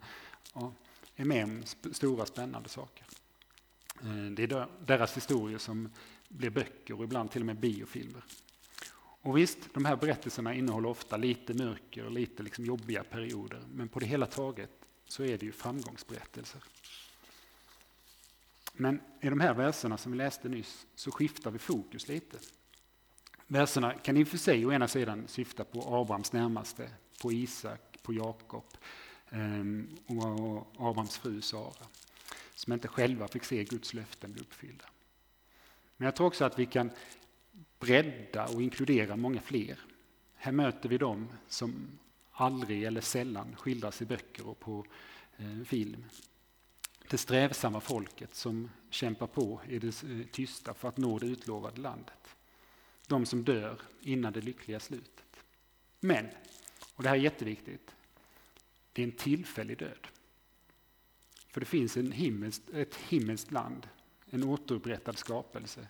ja, 0.54 0.74
är 1.16 1.26
med 1.26 1.44
om 1.44 1.64
stora 1.94 2.26
spännande 2.26 2.70
saker. 2.70 3.06
Ehm, 4.04 4.36
det 4.36 4.44
är 4.44 4.68
deras 4.86 5.18
historier 5.18 5.58
som 5.58 5.90
blir 6.32 6.50
böcker 6.50 6.98
och 6.98 7.04
ibland 7.04 7.32
till 7.32 7.42
och 7.42 7.46
med 7.46 7.60
biofilmer. 7.60 8.24
Och 9.22 9.38
visst, 9.38 9.74
de 9.74 9.86
här 9.86 9.96
berättelserna 9.96 10.54
innehåller 10.54 10.90
ofta 10.90 11.18
lite 11.18 11.54
mörker 11.54 12.06
och 12.06 12.12
lite 12.12 12.44
liksom 12.44 12.66
jobbiga 12.66 13.04
perioder, 13.04 13.64
men 13.74 13.90
på 13.90 14.00
det 14.00 14.06
hela 14.06 14.26
taget 14.26 14.72
så 15.08 15.24
är 15.24 15.38
det 15.38 15.46
ju 15.46 15.52
framgångsberättelser. 15.52 16.64
Men 18.74 19.02
i 19.22 19.30
de 19.30 19.40
här 19.40 19.54
verserna 19.54 19.98
som 19.98 20.12
vi 20.12 20.18
läste 20.18 20.50
nyss 20.50 20.88
så 20.96 21.12
skiftar 21.12 21.52
vi 21.52 21.60
fokus 21.60 22.08
lite. 22.08 22.38
Verserna 23.48 23.94
kan 23.94 24.18
i 24.18 24.24
och 24.24 24.28
för 24.28 24.38
sig 24.38 24.66
å 24.66 24.72
ena 24.72 24.88
sidan 24.88 25.28
syfta 25.28 25.64
på 25.64 25.96
Abrahams 25.96 26.34
närmaste, 26.34 26.90
på 27.22 27.32
Isak, 27.32 27.98
på 28.02 28.14
Jakob 28.14 28.64
ehm, 29.30 29.98
och 30.08 30.68
Abrahams 30.90 31.18
fru 31.18 31.42
Sara. 31.42 31.86
som 32.56 32.74
inte 32.74 32.88
själva 32.88 33.28
fick 33.28 33.44
se 33.44 33.64
Guds 33.64 33.94
löften 33.94 34.32
bli 34.32 34.42
uppfyllda. 34.42 34.86
Men 36.02 36.06
jag 36.06 36.16
tror 36.16 36.28
också 36.28 36.46
att 36.46 36.60
vi 36.60 36.66
kan 36.66 36.92
bredda 37.80 38.48
och 38.48 38.62
inkludera 38.62 39.16
många 39.16 39.42
fler. 39.42 39.80
Här 40.36 40.52
möter 40.52 40.90
vi 40.90 40.98
dem 40.98 41.28
som 41.48 42.00
aldrig 42.32 42.84
eller 42.84 43.02
sällan 43.02 43.56
skildras 43.56 44.02
i 44.02 44.06
böcker 44.06 44.48
och 44.48 44.60
på 44.60 44.86
eh, 45.38 45.64
film. 45.66 46.06
Det 47.10 47.18
strävsamma 47.18 47.80
folket 47.80 48.36
som 48.36 48.70
kämpar 48.90 49.28
på 49.28 49.62
i 49.68 49.80
det 49.80 50.04
eh, 50.04 50.26
tysta 50.32 50.74
för 50.74 50.88
att 50.88 50.98
nå 50.98 51.20
det 51.20 51.26
utlovade 51.26 51.82
landet. 51.82 52.36
De 53.08 53.26
som 53.26 53.44
dör 53.44 53.82
innan 54.02 54.34
det 54.34 54.42
lyckliga 54.42 54.80
slutet. 54.80 55.44
Men, 56.00 56.28
och 56.96 57.04
det 57.04 57.10
här 57.10 57.16
är 57.16 57.22
jätteviktigt, 57.22 57.96
det 58.94 59.02
är 59.02 59.06
en 59.06 59.12
tillfällig 59.12 59.78
död. 59.78 60.08
För 61.48 61.60
det 61.60 61.66
finns 61.66 61.98
en 61.98 62.12
himmels, 62.12 62.62
ett 62.74 62.96
himmelskt 62.96 63.52
land, 63.52 63.88
en 64.32 64.44
återupprättad 64.44 65.18
skapelse, 65.18 65.88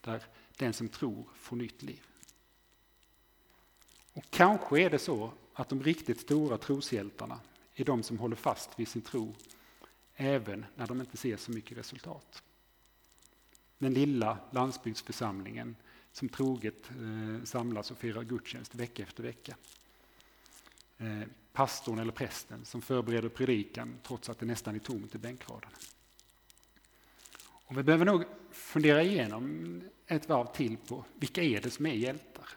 där 0.00 0.22
den 0.56 0.72
som 0.72 0.88
tror 0.88 1.24
får 1.34 1.56
nytt 1.56 1.82
liv. 1.82 2.06
Och 4.12 4.24
kanske 4.30 4.80
är 4.80 4.90
det 4.90 4.98
så 4.98 5.32
att 5.52 5.68
de 5.68 5.82
riktigt 5.82 6.20
stora 6.20 6.58
troshjältarna 6.58 7.40
är 7.74 7.84
de 7.84 8.02
som 8.02 8.18
håller 8.18 8.36
fast 8.36 8.78
vid 8.78 8.88
sin 8.88 9.02
tro 9.02 9.34
även 10.14 10.66
när 10.74 10.86
de 10.86 11.00
inte 11.00 11.16
ser 11.16 11.36
så 11.36 11.50
mycket 11.50 11.78
resultat. 11.78 12.42
Den 13.78 13.94
lilla 13.94 14.38
landsbygdsförsamlingen 14.50 15.76
som 16.12 16.28
troget 16.28 16.90
eh, 16.90 17.44
samlas 17.44 17.90
och 17.90 17.98
firar 17.98 18.22
gudstjänst 18.22 18.74
vecka 18.74 19.02
efter 19.02 19.22
vecka. 19.22 19.56
Eh, 20.98 21.22
pastorn 21.52 21.98
eller 21.98 22.12
prästen 22.12 22.64
som 22.64 22.82
förbereder 22.82 23.28
predikan 23.28 23.98
trots 24.02 24.28
att 24.28 24.38
det 24.38 24.46
nästan 24.46 24.74
är 24.74 24.78
tomt 24.78 25.14
i 25.14 25.18
bänkraden. 25.18 25.70
Och 27.66 27.78
vi 27.78 27.82
behöver 27.82 28.04
nog 28.04 28.24
fundera 28.50 29.02
igenom 29.02 29.82
ett 30.06 30.28
varv 30.28 30.46
till 30.46 30.76
på 30.76 31.04
vilka 31.14 31.42
är 31.42 31.60
det 31.60 31.70
som 31.70 31.86
är 31.86 31.94
hjältar? 31.94 32.48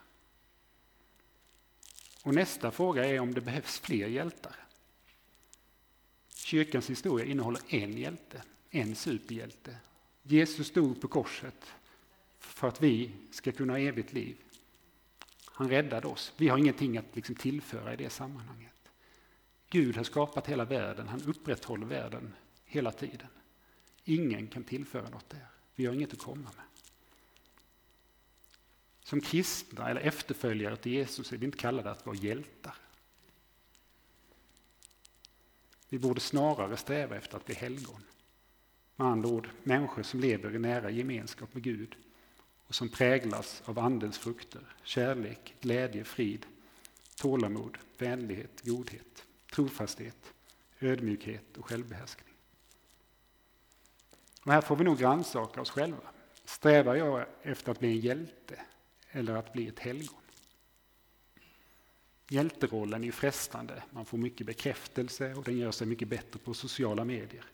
Och 2.23 2.33
nästa 2.33 2.71
fråga 2.71 3.05
är 3.05 3.19
om 3.19 3.33
det 3.33 3.41
behövs 3.41 3.79
fler 3.79 4.07
hjältar. 4.07 4.55
Kyrkans 6.35 6.89
historia 6.89 7.25
innehåller 7.25 7.61
en 7.67 7.97
hjälte, 7.97 8.43
en 8.69 8.95
superhjälte. 8.95 9.75
Jesus 10.23 10.67
stod 10.67 11.01
på 11.01 11.07
korset 11.07 11.73
för 12.39 12.67
att 12.67 12.81
vi 12.81 13.11
ska 13.31 13.51
kunna 13.51 13.73
ha 13.73 13.79
evigt 13.79 14.13
liv. 14.13 14.37
Han 15.45 15.69
räddade 15.69 16.07
oss. 16.07 16.33
Vi 16.37 16.47
har 16.47 16.57
ingenting 16.57 16.97
att 16.97 17.15
liksom 17.15 17.35
tillföra 17.35 17.93
i 17.93 17.97
det 17.97 18.09
sammanhanget. 18.09 18.91
Gud 19.69 19.97
har 19.97 20.03
skapat 20.03 20.47
hela 20.47 20.65
världen, 20.65 21.07
han 21.07 21.21
upprätthåller 21.21 21.85
världen 21.85 22.33
hela 22.65 22.91
tiden. 22.91 23.27
Ingen 24.03 24.47
kan 24.47 24.63
tillföra 24.63 25.09
något 25.09 25.29
där. 25.29 25.47
Vi 25.75 25.85
har 25.85 25.93
inget 25.93 26.13
att 26.13 26.19
komma 26.19 26.51
med. 26.55 26.65
Som 29.03 29.21
kristna 29.21 29.89
eller 29.89 30.01
efterföljare 30.01 30.77
till 30.77 30.91
Jesus 30.91 31.31
är 31.31 31.37
vi 31.37 31.45
inte 31.45 31.57
kallade 31.57 31.91
att 31.91 32.05
vara 32.05 32.15
hjältar. 32.15 32.75
Vi 35.89 35.99
borde 35.99 36.19
snarare 36.19 36.77
sträva 36.77 37.15
efter 37.15 37.37
att 37.37 37.45
bli 37.45 37.55
helgon. 37.55 38.03
Med 38.95 39.07
andra 39.07 39.29
ord, 39.29 39.49
människor 39.63 40.03
som 40.03 40.19
lever 40.19 40.55
i 40.55 40.59
nära 40.59 40.89
gemenskap 40.89 41.53
med 41.53 41.63
Gud 41.63 41.95
och 42.67 42.75
som 42.75 42.89
präglas 42.89 43.61
av 43.65 43.79
Andens 43.79 44.17
frukter, 44.17 44.75
kärlek, 44.83 45.55
glädje, 45.61 46.03
frid, 46.03 46.45
tålamod, 47.15 47.77
vänlighet, 47.97 48.61
godhet, 48.63 49.25
trofasthet, 49.51 50.33
ödmjukhet 50.79 51.57
och 51.57 51.65
självbehärskning. 51.65 52.28
Och 54.43 54.51
här 54.51 54.61
får 54.61 54.75
vi 54.75 54.83
nog 54.83 54.97
grannsaka 54.97 55.61
oss 55.61 55.69
själva. 55.69 56.09
Strävar 56.45 56.95
jag 56.95 57.25
efter 57.41 57.71
att 57.71 57.79
bli 57.79 57.89
en 57.89 57.99
hjälte 57.99 58.61
eller 59.11 59.35
att 59.35 59.53
bli 59.53 59.67
ett 59.67 59.79
helgon? 59.79 60.21
Hjälterollen 62.29 63.03
är 63.03 63.11
frestande. 63.11 63.83
Man 63.91 64.05
får 64.05 64.17
mycket 64.17 64.47
bekräftelse 64.47 65.33
och 65.33 65.43
den 65.43 65.57
gör 65.57 65.71
sig 65.71 65.87
mycket 65.87 66.07
bättre 66.07 66.39
på 66.39 66.53
sociala 66.53 67.05
medier. 67.05 67.45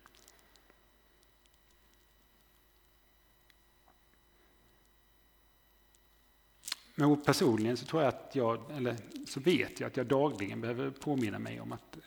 Men 6.96 7.22
personligen 7.22 7.78
så 7.78 7.86
tror 7.86 8.02
jag 8.02 8.14
att 8.14 8.36
jag, 8.36 8.72
eller 8.72 8.98
så 9.28 9.40
vet 9.40 9.80
jag 9.80 9.88
att 9.88 9.98
jag 9.98 10.06
dagligen 10.06 10.62
behöver 10.62 10.92
påminna 10.92 11.40
mig 11.40 11.62
om 11.62 11.72
att 11.72 11.98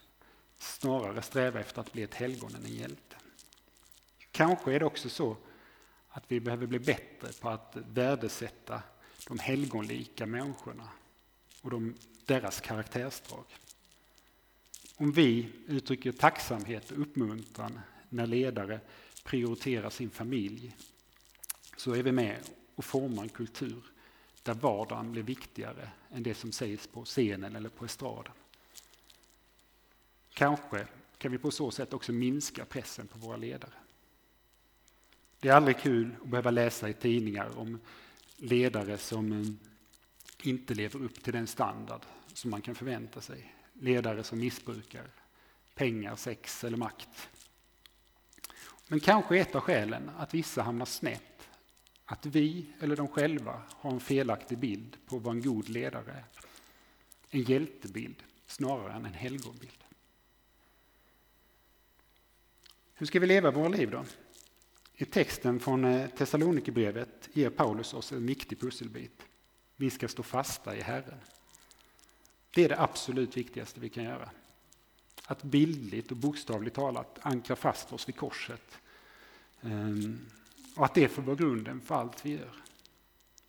snarare 0.59 1.23
sträva 1.23 1.61
efter 1.61 1.81
att 1.81 1.93
bli 1.93 2.03
ett 2.03 2.15
helgon 2.15 2.55
än 2.55 2.65
en 2.65 2.75
hjälte. 2.75 3.08
Kanske 4.39 4.75
är 4.75 4.79
det 4.79 4.87
också 4.87 5.09
så 5.09 5.37
att 6.09 6.25
vi 6.29 6.41
behöver 6.41 6.67
bli 6.67 6.79
bättre 6.79 7.33
på 7.41 7.49
att 7.49 7.77
värdesätta 7.77 8.83
de 9.29 9.39
helgonlika 9.39 10.27
människorna 10.27 10.89
och 11.63 11.71
de, 11.71 11.95
deras 12.27 12.61
karaktärsdrag. 12.61 13.45
Om 14.97 15.13
vi 15.13 15.53
uttrycker 15.67 16.13
tacksamhet 16.13 16.91
och 16.91 17.01
uppmuntran 17.01 17.81
när 18.09 18.27
ledare 18.27 18.81
prioriterar 19.25 19.91
sin 19.91 20.11
familj 20.11 20.77
så 21.77 21.95
är 21.95 22.03
vi 22.03 22.13
med 22.13 22.39
och 22.75 22.85
formar 22.85 23.23
en 23.23 23.29
kultur 23.29 23.83
där 24.43 24.55
vardagen 24.55 25.13
blir 25.13 25.23
viktigare 25.23 25.91
än 26.11 26.23
det 26.23 26.35
som 26.35 26.53
sägs 26.53 26.87
på 26.87 27.05
scenen 27.05 27.57
eller 27.57 27.69
på 27.69 27.85
estraden. 27.85 28.33
Kanske 30.35 30.87
kan 31.19 31.33
vi 31.33 31.39
på 31.39 31.51
så 31.51 31.71
sätt 31.71 31.93
också 31.93 32.13
minska 32.13 32.65
pressen 32.65 33.07
på 33.07 33.19
våra 33.19 33.37
ledare. 33.37 33.73
Det 35.41 35.49
är 35.49 35.53
aldrig 35.53 35.79
kul 35.79 36.17
att 36.23 36.29
behöva 36.29 36.51
läsa 36.51 36.89
i 36.89 36.93
tidningar 36.93 37.59
om 37.59 37.81
ledare 38.37 38.99
som 38.99 39.33
eh, 39.33 40.49
inte 40.49 40.75
lever 40.75 41.03
upp 41.03 41.23
till 41.23 41.33
den 41.33 41.47
standard 41.47 42.03
som 42.33 42.51
man 42.51 42.63
kan 42.63 42.75
förvänta 42.75 43.21
sig. 43.21 43.55
Ledare 43.73 44.25
som 44.25 44.39
missbrukar 44.39 45.11
pengar, 45.75 46.17
sex 46.17 46.65
eller 46.65 46.77
makt. 46.77 47.29
Men 48.89 49.01
kanske 49.01 49.39
ett 49.39 49.55
av 49.55 49.61
skälen 49.61 50.11
att 50.19 50.35
vissa 50.35 50.63
hamnar 50.63 50.87
snett, 50.87 51.49
att 52.05 52.27
vi 52.27 52.67
eller 52.81 52.97
de 52.97 53.09
själva 53.09 53.63
har 53.69 53.91
en 53.91 54.01
felaktig 54.01 54.59
bild 54.59 54.97
på 55.07 55.19
vad 55.19 55.35
en 55.35 55.43
god 55.43 55.69
ledare 55.69 56.13
är. 56.13 56.25
En 57.31 57.43
hjältebild 57.43 58.23
snarare 58.47 58.93
än 58.93 59.07
en 59.07 59.15
helgonbild. 59.15 59.85
Hur 62.95 63.07
ska 63.07 63.21
vi 63.21 63.27
leva 63.27 63.51
våra 63.51 63.69
liv 63.69 63.91
då? 63.91 64.05
I 65.01 65.05
texten 65.05 65.61
från 65.61 65.85
eh, 65.85 66.09
Thessalonikerbrevet 66.11 67.29
ger 67.33 67.51
Paulus 67.51 67.95
oss 67.95 68.13
en 68.13 68.27
viktig 68.27 68.61
pusselbit. 68.61 69.23
Vi 69.77 69.91
ska 69.91 70.09
stå 70.09 70.23
fasta 70.23 70.77
i 70.77 70.81
Herren. 70.81 71.21
Det 72.55 72.65
är 72.65 72.69
det 72.69 72.81
absolut 72.81 73.37
viktigaste 73.37 73.81
vi 73.81 73.89
kan 73.89 74.05
göra. 74.05 74.31
Att 75.27 75.43
bildligt 75.43 76.11
och 76.11 76.17
bokstavligt 76.17 76.77
talat 76.77 77.19
ankra 77.23 77.57
fast 77.57 77.93
oss 77.93 78.09
vid 78.09 78.17
korset. 78.17 78.79
Ehm, 79.61 80.19
och 80.77 80.85
att 80.85 80.95
det 80.95 81.09
får 81.09 81.23
vara 81.23 81.37
grunden 81.37 81.81
för 81.81 81.95
allt 81.95 82.27
vi 82.27 82.33
gör. 82.33 82.63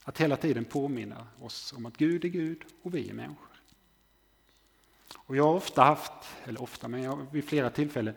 Att 0.04 0.22
hela 0.22 0.38
tiden 0.38 0.66
påminna 0.66 1.28
oss 1.40 1.74
om 1.74 1.86
att 1.86 1.98
Gud 1.98 2.26
är 2.26 2.30
Gud 2.30 2.66
och 2.82 2.96
vi 2.96 3.10
är 3.10 3.14
människor. 3.14 3.62
Och 5.18 5.36
jag 5.36 5.44
har 5.44 5.54
ofta 5.54 5.84
haft, 5.84 6.14
eller 6.44 6.62
ofta, 6.62 6.88
men 6.88 7.04
jag 7.04 7.16
har 7.16 7.26
vid 7.32 7.44
flera 7.44 7.70
tillfällen 7.70 8.14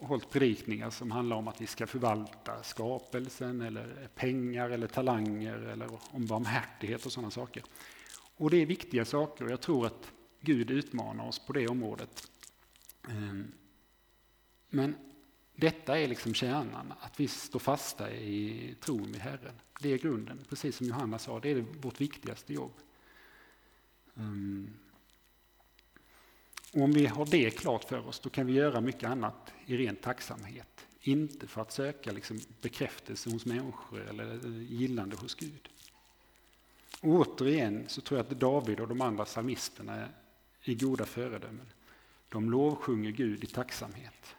hållit 0.00 0.30
predikningar 0.30 0.90
som 0.90 1.10
handlar 1.10 1.36
om 1.36 1.48
att 1.48 1.60
vi 1.60 1.66
ska 1.66 1.86
förvalta 1.86 2.62
skapelsen 2.62 3.60
eller 3.60 4.08
pengar 4.14 4.70
eller 4.70 4.86
talanger 4.86 5.58
eller 5.58 5.88
om 6.10 6.26
barmhärtighet 6.26 7.06
och 7.06 7.12
sådana 7.12 7.30
saker. 7.30 7.62
Och 8.36 8.50
det 8.50 8.62
är 8.62 8.66
viktiga 8.66 9.04
saker 9.04 9.44
och 9.44 9.50
jag 9.50 9.60
tror 9.60 9.86
att 9.86 10.12
Gud 10.40 10.70
utmanar 10.70 11.28
oss 11.28 11.38
på 11.46 11.52
det 11.52 11.68
området. 11.68 12.30
Ehm, 13.08 13.52
men 14.68 14.94
detta 15.54 15.98
är 15.98 16.08
liksom 16.08 16.34
kärnan, 16.34 16.92
att 17.00 17.20
vi 17.20 17.28
står 17.28 17.58
fasta 17.58 18.12
i 18.12 18.74
tron 18.80 19.12
vid 19.12 19.20
Herren. 19.20 19.54
Det 19.80 19.92
är 19.92 19.98
grunden, 19.98 20.44
precis 20.48 20.76
som 20.76 20.86
Johanna 20.86 21.18
sa, 21.18 21.40
det 21.40 21.50
är 21.50 21.64
vårt 21.80 22.00
viktigaste 22.00 22.54
jobb. 22.54 22.72
Ehm, 24.16 24.70
och 26.72 26.82
om 26.82 26.92
vi 26.92 27.06
har 27.06 27.26
det 27.26 27.50
klart 27.50 27.84
för 27.84 28.08
oss, 28.08 28.20
då 28.20 28.30
kan 28.30 28.46
vi 28.46 28.52
göra 28.52 28.80
mycket 28.80 29.10
annat 29.10 29.52
i 29.66 29.76
ren 29.76 29.96
tacksamhet. 29.96 30.86
Inte 31.00 31.46
för 31.46 31.62
att 31.62 31.72
söka 31.72 32.12
liksom 32.12 32.40
bekräftelse 32.60 33.30
hos 33.30 33.46
människor 33.46 34.08
eller 34.08 34.50
gillande 34.58 35.16
hos 35.16 35.34
Gud. 35.34 35.68
Och 37.00 37.10
återigen 37.10 37.84
så 37.88 38.00
tror 38.00 38.18
jag 38.18 38.26
att 38.26 38.40
David 38.40 38.80
och 38.80 38.88
de 38.88 39.00
andra 39.00 39.24
psalmisterna 39.24 40.08
är 40.62 40.74
goda 40.74 41.04
föredömen. 41.04 41.66
De 42.28 42.50
lovsjunger 42.50 43.10
Gud 43.10 43.44
i 43.44 43.46
tacksamhet. 43.46 44.36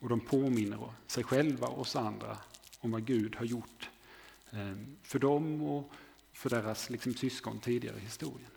Och 0.00 0.08
de 0.08 0.20
påminner 0.20 0.92
sig 1.06 1.24
själva 1.24 1.66
och 1.66 1.80
oss 1.80 1.96
andra 1.96 2.38
om 2.80 2.90
vad 2.90 3.04
Gud 3.04 3.36
har 3.36 3.44
gjort 3.44 3.90
eh, 4.50 4.72
för 5.02 5.18
dem 5.18 5.62
och 5.62 5.92
för 6.32 6.50
deras 6.50 6.90
liksom 6.90 7.14
syskon 7.14 7.58
tidigare 7.58 7.96
i 7.96 8.00
historien. 8.00 8.50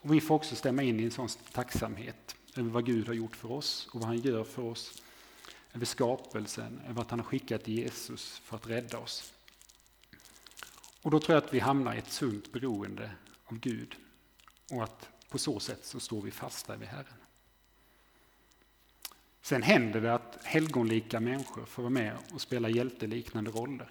Och 0.00 0.14
vi 0.14 0.20
får 0.20 0.34
också 0.34 0.56
stämma 0.56 0.82
in 0.82 1.00
i 1.00 1.04
en 1.04 1.10
sån 1.10 1.28
tacksamhet 1.52 2.36
över 2.56 2.70
vad 2.70 2.86
Gud 2.86 3.06
har 3.06 3.14
gjort 3.14 3.36
för 3.36 3.52
oss 3.52 3.88
och 3.92 4.00
vad 4.00 4.08
han 4.08 4.18
gör 4.18 4.44
för 4.44 4.62
oss. 4.62 5.02
över 5.72 5.86
skapelsen, 5.86 6.80
över 6.88 7.02
att 7.02 7.10
han 7.10 7.20
har 7.20 7.26
skickat 7.26 7.68
Jesus 7.68 8.38
för 8.38 8.56
att 8.56 8.66
rädda 8.66 8.98
oss. 8.98 9.32
Och 11.02 11.10
då 11.10 11.20
tror 11.20 11.36
jag 11.36 11.44
att 11.44 11.54
vi 11.54 11.58
hamnar 11.58 11.94
i 11.94 11.98
ett 11.98 12.12
sunt 12.12 12.52
beroende 12.52 13.10
av 13.44 13.58
Gud 13.58 13.96
och 14.70 14.84
att 14.84 15.08
på 15.28 15.38
så 15.38 15.60
sätt 15.60 15.84
så 15.84 16.00
står 16.00 16.22
vi 16.22 16.30
fasta 16.30 16.76
vid 16.76 16.88
Herren. 16.88 17.14
Sen 19.42 19.62
händer 19.62 20.00
det 20.00 20.14
att 20.14 20.38
helgonlika 20.44 21.20
människor 21.20 21.64
får 21.64 21.82
vara 21.82 21.90
med 21.90 22.16
och 22.32 22.40
spela 22.40 22.68
hjälteliknande 22.68 23.50
roller. 23.50 23.90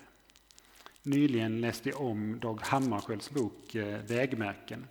Nyligen 1.03 1.61
läste 1.61 1.89
jag 1.89 2.01
om 2.01 2.39
Dag 2.39 2.59
Hammarskjölds 2.61 3.29
bok 3.29 3.75
eh, 3.75 4.01
Vägmärken. 4.01 4.87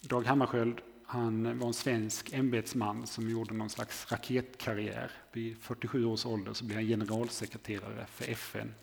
Dag 0.00 0.24
Hammarskjöld 0.26 0.80
han 1.04 1.58
var 1.58 1.66
en 1.66 1.74
svensk 1.74 2.32
ämbetsman 2.32 3.06
som 3.06 3.30
gjorde 3.30 3.54
någon 3.54 3.70
slags 3.70 4.12
raketkarriär. 4.12 5.12
Vid 5.32 5.56
47 5.60 6.04
års 6.04 6.26
ålder 6.26 6.52
så 6.52 6.64
blev 6.64 6.76
han 6.76 6.86
generalsekreterare 6.86 8.06
för 8.06 8.30
FN. 8.30 8.74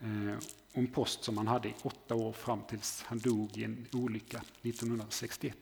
Eh, 0.00 0.34
en 0.72 0.86
post 0.86 1.24
som 1.24 1.36
han 1.36 1.46
hade 1.46 1.68
i 1.68 1.74
åtta 1.82 2.14
år 2.14 2.32
fram 2.32 2.62
tills 2.68 3.02
han 3.02 3.18
dog 3.18 3.56
i 3.56 3.64
en 3.64 3.86
olycka 3.92 4.42
1961. 4.62 5.56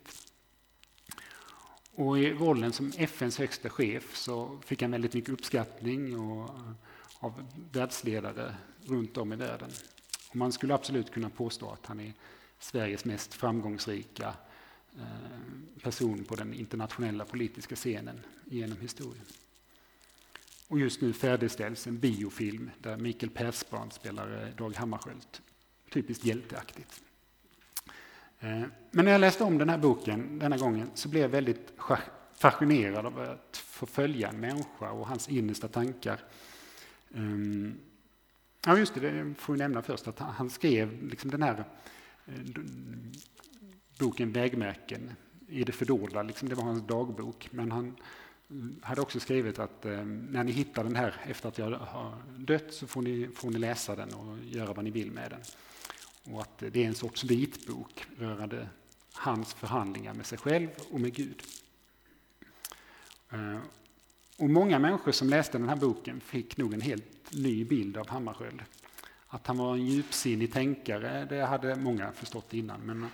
Och 1.94 2.18
I 2.18 2.32
rollen 2.32 2.72
som 2.72 2.92
FNs 2.96 3.38
högsta 3.38 3.70
chef 3.70 4.16
så 4.16 4.58
fick 4.64 4.82
han 4.82 4.90
väldigt 4.90 5.14
mycket 5.14 5.30
uppskattning 5.30 6.18
och, 6.20 6.48
eh, 6.48 6.72
av 7.18 7.46
världsledare 7.72 8.54
runt 8.84 9.16
om 9.16 9.32
i 9.32 9.36
världen. 9.36 9.70
Och 10.28 10.36
man 10.36 10.52
skulle 10.52 10.74
absolut 10.74 11.10
kunna 11.10 11.30
påstå 11.30 11.70
att 11.70 11.86
han 11.86 12.00
är 12.00 12.12
Sveriges 12.58 13.04
mest 13.04 13.34
framgångsrika 13.34 14.34
Eh, 14.98 15.82
person 15.82 16.24
på 16.24 16.34
den 16.34 16.54
internationella 16.54 17.24
politiska 17.24 17.76
scenen 17.76 18.20
genom 18.44 18.78
historien. 18.78 19.24
Och 20.68 20.80
just 20.80 21.00
nu 21.00 21.12
färdigställs 21.12 21.86
en 21.86 21.98
biofilm 21.98 22.70
där 22.78 22.96
Mikael 22.96 23.30
Persbrandt 23.30 23.94
spelar 23.94 24.42
eh, 24.42 24.56
Dag 24.56 24.74
Hammarskjöld. 24.76 25.26
Typiskt 25.90 26.24
hjälteaktigt. 26.24 27.02
Eh, 28.40 28.62
men 28.90 29.04
när 29.04 29.12
jag 29.12 29.20
läste 29.20 29.44
om 29.44 29.58
den 29.58 29.68
här 29.68 29.78
boken 29.78 30.38
denna 30.38 30.56
gången 30.56 30.90
så 30.94 31.08
blev 31.08 31.22
jag 31.22 31.28
väldigt 31.28 31.72
fascinerad 32.34 33.06
av 33.06 33.20
att 33.20 33.56
få 33.56 33.86
följa 33.86 34.28
en 34.28 34.40
människa 34.40 34.90
och 34.90 35.06
hans 35.06 35.28
innersta 35.28 35.68
tankar. 35.68 36.20
Ehm, 37.14 37.78
ja, 38.66 38.78
just 38.78 38.94
det, 38.94 39.00
det 39.00 39.34
får 39.34 39.52
vi 39.52 39.58
nämna 39.58 39.82
först 39.82 40.08
att 40.08 40.18
han 40.18 40.50
skrev 40.50 41.02
liksom 41.02 41.30
den 41.30 41.42
här 41.42 41.64
boken 43.98 44.32
Vägmärken 44.32 45.12
i 45.48 45.64
det 45.64 45.72
fördolda, 45.72 46.22
liksom 46.22 46.48
det 46.48 46.54
var 46.54 46.64
hans 46.64 46.86
dagbok. 46.86 47.48
Men 47.50 47.72
han 47.72 47.96
hade 48.82 49.00
också 49.00 49.20
skrivit 49.20 49.58
att 49.58 49.84
eh, 49.84 50.04
när 50.04 50.44
ni 50.44 50.52
hittar 50.52 50.84
den 50.84 50.96
här 50.96 51.14
efter 51.26 51.48
att 51.48 51.58
jag 51.58 51.70
har 51.70 52.22
dött 52.36 52.72
så 52.74 52.86
får 52.86 53.02
ni, 53.02 53.28
får 53.34 53.50
ni 53.50 53.58
läsa 53.58 53.96
den 53.96 54.14
och 54.14 54.38
göra 54.44 54.72
vad 54.72 54.84
ni 54.84 54.90
vill 54.90 55.10
med 55.10 55.30
den. 55.30 55.40
Och 56.34 56.40
att 56.40 56.58
det 56.58 56.76
är 56.76 56.86
en 56.86 56.94
sorts 56.94 57.24
vitbok 57.24 58.06
rörande 58.18 58.68
hans 59.12 59.54
förhandlingar 59.54 60.14
med 60.14 60.26
sig 60.26 60.38
själv 60.38 60.68
och 60.90 61.00
med 61.00 61.14
Gud. 61.14 61.42
Eh, 63.30 63.58
och 64.36 64.50
många 64.50 64.78
människor 64.78 65.12
som 65.12 65.28
läste 65.28 65.58
den 65.58 65.68
här 65.68 65.76
boken 65.76 66.20
fick 66.20 66.56
nog 66.56 66.74
en 66.74 66.80
helt 66.80 67.32
ny 67.32 67.64
bild 67.64 67.96
av 67.96 68.08
Hammarskjöld. 68.08 68.62
Att 69.26 69.46
han 69.46 69.58
var 69.58 69.74
en 69.74 69.86
djupsinnig 69.86 70.52
tänkare, 70.52 71.24
det 71.24 71.44
hade 71.44 71.76
många 71.76 72.12
förstått 72.12 72.54
innan. 72.54 72.80
Men 72.80 73.08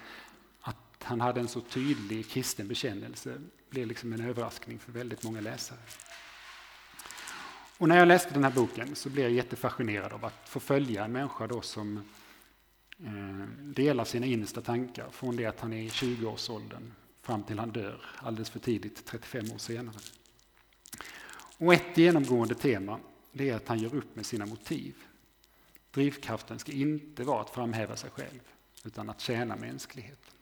han 1.10 1.20
hade 1.20 1.40
en 1.40 1.48
så 1.48 1.60
tydlig 1.60 2.28
kristen 2.30 2.68
bekännelse 2.68 3.38
blev 3.70 3.86
liksom 3.86 4.12
en 4.12 4.20
överraskning 4.20 4.78
för 4.78 4.92
väldigt 4.92 5.22
många 5.22 5.40
läsare. 5.40 5.78
Och 7.78 7.88
när 7.88 7.98
jag 7.98 8.08
läste 8.08 8.34
den 8.34 8.44
här 8.44 8.50
boken 8.50 8.94
så 8.94 9.10
blev 9.10 9.24
jag 9.24 9.32
jättefascinerad 9.32 10.12
av 10.12 10.24
att 10.24 10.48
få 10.48 10.60
följa 10.60 11.04
en 11.04 11.12
människa 11.12 11.46
då 11.46 11.60
som 11.60 11.96
eh, 12.98 13.46
delar 13.62 14.04
sina 14.04 14.26
innersta 14.26 14.60
tankar 14.60 15.10
från 15.10 15.36
det 15.36 15.46
att 15.46 15.60
han 15.60 15.72
är 15.72 15.82
i 15.82 15.88
20-årsåldern 15.88 16.92
fram 17.22 17.42
till 17.42 17.58
han 17.58 17.70
dör 17.70 18.04
alldeles 18.16 18.50
för 18.50 18.58
tidigt, 18.58 19.06
35 19.06 19.52
år 19.54 19.58
senare. 19.58 19.96
Och 21.58 21.74
ett 21.74 21.98
genomgående 21.98 22.54
tema 22.54 23.00
det 23.32 23.50
är 23.50 23.56
att 23.56 23.68
han 23.68 23.78
gör 23.78 23.94
upp 23.94 24.16
med 24.16 24.26
sina 24.26 24.46
motiv. 24.46 24.94
Drivkraften 25.90 26.58
ska 26.58 26.72
inte 26.72 27.24
vara 27.24 27.40
att 27.40 27.50
framhäva 27.50 27.96
sig 27.96 28.10
själv 28.10 28.40
utan 28.84 29.10
att 29.10 29.20
tjäna 29.20 29.56
mänskligheten. 29.56 30.39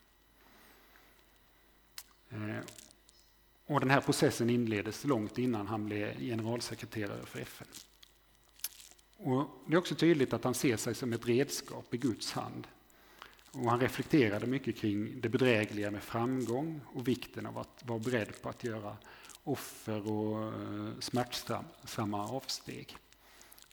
Eh, 2.31 2.65
och 3.67 3.81
den 3.81 3.91
här 3.91 4.01
processen 4.01 4.51
inleddes 4.51 5.05
långt 5.05 5.39
innan 5.39 5.67
han 5.67 5.85
blev 5.85 6.21
generalsekreterare 6.21 7.27
för 7.27 7.41
FN. 7.41 7.67
Och 9.17 9.65
det 9.67 9.75
är 9.75 9.79
också 9.79 9.95
tydligt 9.95 10.33
att 10.33 10.45
han 10.45 10.55
ser 10.55 10.77
sig 10.77 10.95
som 10.95 11.13
ett 11.13 11.27
redskap 11.27 11.95
i 11.95 11.97
Guds 11.97 12.33
hand. 12.33 12.67
Och 13.53 13.71
han 13.71 13.81
reflekterade 13.81 14.47
mycket 14.47 14.77
kring 14.77 15.21
det 15.21 15.29
bedrägliga 15.29 15.91
med 15.91 16.03
framgång 16.03 16.81
och 16.87 17.09
vikten 17.09 17.47
av 17.47 17.59
att 17.59 17.83
vara 17.87 17.99
beredd 17.99 18.43
på 18.43 18.49
att 18.49 18.65
göra 18.65 18.97
offer 19.45 20.13
och 20.13 20.43
eh, 20.43 20.99
smärtsamma 21.01 22.29
avsteg. 22.29 22.97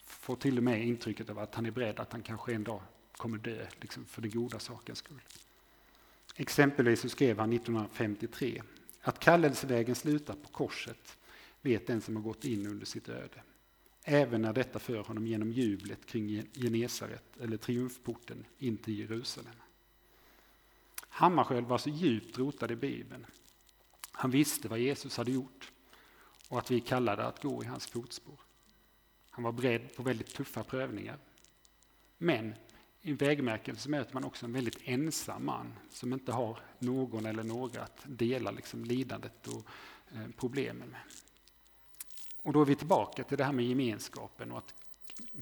Får 0.04 0.36
till 0.36 0.58
och 0.58 0.64
med 0.64 0.86
intrycket 0.86 1.30
av 1.30 1.38
att 1.38 1.54
han 1.54 1.66
är 1.66 1.70
beredd 1.70 2.00
att 2.00 2.12
han 2.12 2.22
kanske 2.22 2.54
en 2.54 2.64
dag 2.64 2.80
kommer 3.16 3.38
dö 3.38 3.66
liksom 3.80 4.04
för 4.04 4.22
den 4.22 4.30
goda 4.30 4.58
sakens 4.58 4.98
skull. 4.98 5.20
Exempelvis 6.36 7.00
så 7.00 7.08
skrev 7.08 7.38
han 7.38 7.52
1953 7.52 8.62
att 9.00 9.18
kallelsevägen 9.18 9.94
slutar 9.94 10.34
på 10.34 10.48
korset 10.48 11.16
vet 11.60 11.86
den 11.86 12.00
som 12.00 12.16
har 12.16 12.22
gått 12.22 12.44
in 12.44 12.66
under 12.66 12.86
sitt 12.86 13.08
öde. 13.08 13.42
Även 14.02 14.42
när 14.42 14.52
detta 14.52 14.78
för 14.78 14.98
honom 14.98 15.26
genom 15.26 15.52
jublet 15.52 16.06
kring 16.06 16.42
Genesaret 16.52 17.36
eller 17.40 17.56
triumfporten 17.56 18.44
in 18.58 18.76
till 18.76 18.98
Jerusalem. 18.98 19.54
Hammarskjöld 21.08 21.66
var 21.66 21.78
så 21.78 21.90
djupt 21.90 22.38
rotad 22.38 22.70
i 22.70 22.76
Bibeln. 22.76 23.26
Han 24.12 24.30
visste 24.30 24.68
vad 24.68 24.78
Jesus 24.78 25.16
hade 25.16 25.30
gjort 25.30 25.72
och 26.48 26.58
att 26.58 26.70
vi 26.70 26.80
kallade 26.80 27.24
att 27.24 27.42
gå 27.42 27.62
i 27.62 27.66
hans 27.66 27.86
fotspår. 27.86 28.40
Han 29.30 29.44
var 29.44 29.52
beredd 29.52 29.96
på 29.96 30.02
väldigt 30.02 30.34
tuffa 30.34 30.64
prövningar. 30.64 31.18
Men 32.18 32.54
i 33.06 33.12
vägmärken 33.12 33.76
så 33.76 33.90
möter 33.90 34.14
man 34.14 34.24
också 34.24 34.46
en 34.46 34.52
väldigt 34.52 34.78
ensam 34.84 35.46
man 35.46 35.72
som 35.90 36.12
inte 36.12 36.32
har 36.32 36.58
någon 36.78 37.26
eller 37.26 37.42
några 37.42 37.82
att 37.82 38.02
dela 38.04 38.50
liksom 38.50 38.84
lidandet 38.84 39.46
och 39.46 39.66
eh, 40.14 40.26
problemen 40.36 40.88
med. 40.88 41.00
Och 42.42 42.52
då 42.52 42.60
är 42.60 42.64
vi 42.64 42.74
tillbaka 42.74 43.24
till 43.24 43.38
det 43.38 43.44
här 43.44 43.52
med 43.52 43.64
gemenskapen 43.64 44.52
och 44.52 44.58
att 44.58 44.74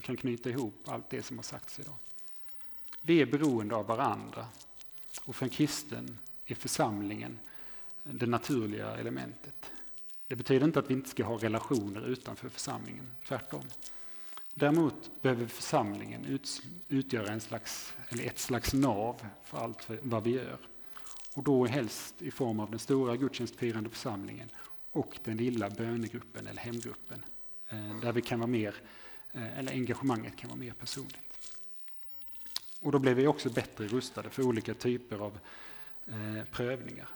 kan 0.03 0.17
knyta 0.17 0.51
ihop 0.51 0.75
allt 0.87 1.11
det 1.11 1.23
som 1.23 1.39
har 1.39 1.43
sagts 1.43 1.81
idag. 1.81 1.95
Vi 3.01 3.23
är 3.23 3.27
beroende 3.27 3.77
av 3.77 3.87
varandra 3.87 4.47
och 5.25 5.37
för 5.37 5.47
en 5.47 5.51
kristen 5.51 6.19
är 6.47 6.55
församlingen 6.55 7.39
det 8.03 8.27
naturliga 8.27 8.97
elementet. 8.97 9.71
Det 10.27 10.37
betyder 10.37 10.67
inte 10.67 10.79
att 10.79 10.91
vi 10.91 10.95
inte 10.95 11.11
ska 11.11 11.25
ha 11.25 11.37
relationer 11.37 12.07
utanför 12.07 12.49
församlingen, 12.49 13.17
tvärtom. 13.29 13.65
Däremot 14.55 15.23
behöver 15.23 15.47
församlingen 15.47 16.25
ut, 16.25 16.63
utgöra 16.89 17.33
en 17.33 17.41
slags, 17.41 17.95
eller 18.09 18.25
ett 18.25 18.39
slags 18.39 18.73
nav 18.73 19.27
för 19.45 19.59
allt 19.59 19.89
vad 20.03 20.23
vi 20.23 20.31
gör. 20.31 20.59
Och 21.35 21.43
då 21.43 21.67
helst 21.67 22.23
i 22.23 22.31
form 22.31 22.61
av 22.61 22.71
den 22.71 22.79
stora 22.79 23.17
gudstjänstfirande 23.17 23.91
församlingen 23.91 24.49
och 24.93 25.19
den 25.25 25.37
lilla 25.37 25.71
bönegruppen 25.71 26.47
eller 26.47 26.61
hemgruppen. 26.61 27.25
Eh, 27.69 28.01
där 28.01 28.13
vi 28.13 28.23
kan 28.23 28.39
vara 28.39 28.51
mer, 28.51 28.75
eh, 29.33 29.59
eller 29.59 29.73
engagemanget 29.73 30.37
kan 30.37 30.51
vara 30.51 30.59
mer 30.59 30.73
personligt. 30.73 31.21
Och 32.81 32.93
då 32.93 32.99
blir 32.99 33.15
vi 33.15 33.27
också 33.27 33.51
bättre 33.51 33.87
rustade 33.87 34.31
för 34.31 34.43
olika 34.43 34.75
typer 34.75 35.19
av 35.19 35.39
eh, 36.07 36.45
prövningar. 36.51 37.09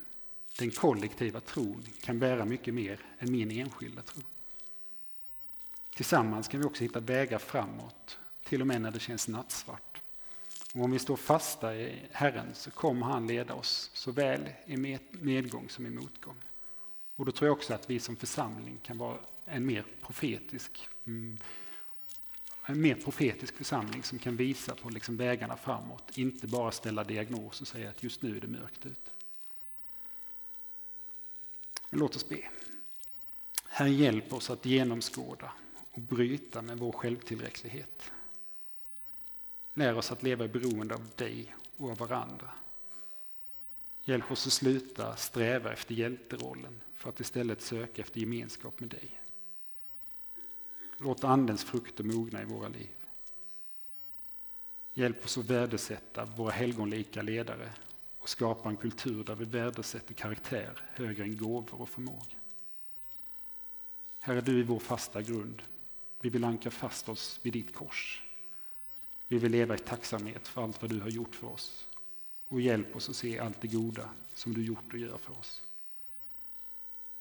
Den 0.59 0.71
kollektiva 0.71 1.41
tron 1.41 1.85
kan 2.01 2.19
bära 2.19 2.45
mycket 2.45 2.75
mer 2.75 3.01
än 3.19 3.33
min 3.33 3.51
enskilda 3.51 4.03
tro. 4.03 4.23
Tillsammans 5.99 6.49
kan 6.49 6.61
vi 6.61 6.67
också 6.67 6.83
hitta 6.83 7.01
vägar 7.01 7.39
framåt, 7.39 8.19
till 8.45 8.61
och 8.61 8.67
med 8.67 8.81
när 8.81 8.91
det 8.91 9.01
känns 9.01 9.29
nattsvart. 9.29 10.01
Och 10.75 10.81
om 10.81 10.91
vi 10.91 10.99
står 10.99 11.17
fasta 11.17 11.77
i 11.77 12.03
Herren 12.13 12.55
så 12.55 12.71
kommer 12.71 13.07
han 13.07 13.27
leda 13.27 13.55
oss 13.55 13.91
såväl 13.95 14.49
i 14.67 14.99
medgång 15.13 15.69
som 15.69 15.87
i 15.87 15.91
motgång. 15.91 16.37
Och 17.17 17.25
då 17.25 17.33
tror 17.33 17.49
jag 17.49 17.57
också 17.57 17.75
att 17.75 17.91
vi 17.91 18.01
som 18.01 18.17
församling 18.17 18.79
kan 18.83 18.99
vara 18.99 19.19
en 19.45 19.67
mer 19.67 19.85
profetisk 20.03 20.89
mm, 21.05 21.39
en 22.67 22.81
mer 22.81 22.95
profetisk 22.95 23.57
församling 23.57 24.03
som 24.03 24.19
kan 24.19 24.37
visa 24.37 24.75
på 24.75 24.89
liksom 24.91 25.17
vägarna 25.17 25.57
framåt, 25.57 26.19
inte 26.19 26.47
bara 26.47 26.73
ställa 26.73 27.05
diagnos 27.05 27.61
och 27.61 27.69
säga 27.69 27.91
att 27.91 28.03
just 28.03 28.23
nu 28.23 28.37
är 28.37 28.41
det 28.41 28.49
mörkt 28.49 28.87
ute. 28.87 29.11
Men 31.91 32.01
låt 32.01 32.17
oss 32.17 32.29
be. 32.29 32.49
Herre, 33.69 33.91
hjälp 33.91 34.33
oss 34.33 34.51
att 34.51 34.67
genomskåda 34.67 35.53
bryta 35.99 36.63
med 36.63 36.79
vår 36.79 36.93
självtillräcklighet. 36.93 38.13
Lär 39.75 39.97
oss 39.97 40.13
att 40.13 40.23
leva 40.23 40.45
i 40.45 40.49
beroende 40.49 40.95
av 40.95 41.09
dig 41.17 41.55
och 41.77 41.91
av 41.91 41.99
varandra. 41.99 42.51
Hjälp 44.03 44.31
oss 44.31 44.47
att 44.47 44.53
sluta 44.53 45.17
sträva 45.17 45.73
efter 45.73 45.95
hjälterollen 45.95 46.81
för 46.95 47.09
att 47.09 47.21
istället 47.21 47.63
söka 47.63 48.03
efter 48.03 48.21
gemenskap 48.21 48.81
med 48.81 48.89
dig. 48.89 49.21
Låt 50.97 51.25
Andens 51.25 51.65
frukter 51.65 52.05
mogna 52.05 52.43
i 52.43 52.45
våra 52.45 52.69
liv. 52.69 52.97
Hjälp 54.93 55.25
oss 55.25 55.39
att 55.39 55.45
värdesätta 55.45 56.25
våra 56.25 56.51
helgonlika 56.51 57.23
ledare 57.23 57.73
och 58.19 58.29
skapa 58.29 58.69
en 58.69 58.77
kultur 58.77 59.25
där 59.25 59.35
vi 59.35 59.45
värdesätter 59.45 60.15
karaktär 60.15 60.81
högre 60.93 61.23
än 61.23 61.37
gåvor 61.37 61.81
och 61.81 61.89
förmåga. 61.89 62.37
Herre, 64.21 64.41
du 64.41 64.61
är 64.61 64.65
vår 64.65 64.79
fasta 64.79 65.23
grund. 65.23 65.63
Vi 66.21 66.29
vill 66.29 66.45
ankra 66.45 66.71
fast 66.71 67.09
oss 67.09 67.41
vid 67.43 67.53
ditt 67.53 67.75
kors. 67.75 68.23
Vi 69.29 69.39
vill 69.39 69.53
leva 69.53 69.75
i 69.75 69.79
tacksamhet 69.79 70.49
för 70.49 70.63
allt 70.63 70.83
vad 70.83 70.91
du 70.91 71.01
har 71.01 71.09
gjort 71.09 71.35
för 71.35 71.47
oss. 71.47 71.87
Och 72.49 72.61
hjälp 72.61 72.97
oss 72.97 73.09
att 73.09 73.17
se 73.17 73.39
allt 73.39 73.61
det 73.61 73.69
goda 73.69 74.11
som 74.35 74.55
du 74.55 74.65
gjort 74.65 74.93
och 74.93 74.99
gör 74.99 75.19
för 75.19 75.39
oss. 75.39 75.63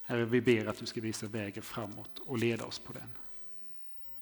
Herre, 0.02 0.26
vi 0.26 0.42
ber 0.42 0.66
att 0.66 0.78
du 0.78 0.86
ska 0.86 1.02
visa 1.02 1.28
vägen 1.28 1.64
framåt 1.64 2.20
och 2.20 2.38
leda 2.38 2.66
oss 2.66 2.80
på 2.80 2.94
den. 2.94 3.10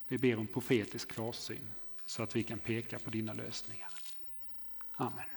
Vi 0.08 0.18
ber 0.18 0.38
om 0.38 0.48
profetisk 0.48 1.12
klarsyn 1.12 1.74
så 2.06 2.24
att 2.24 2.36
vi 2.36 2.44
kan 2.44 2.60
peka 2.60 3.00
på 3.00 3.10
dina 3.10 3.34
lösningar. 3.34 3.90
Amen. 4.92 5.35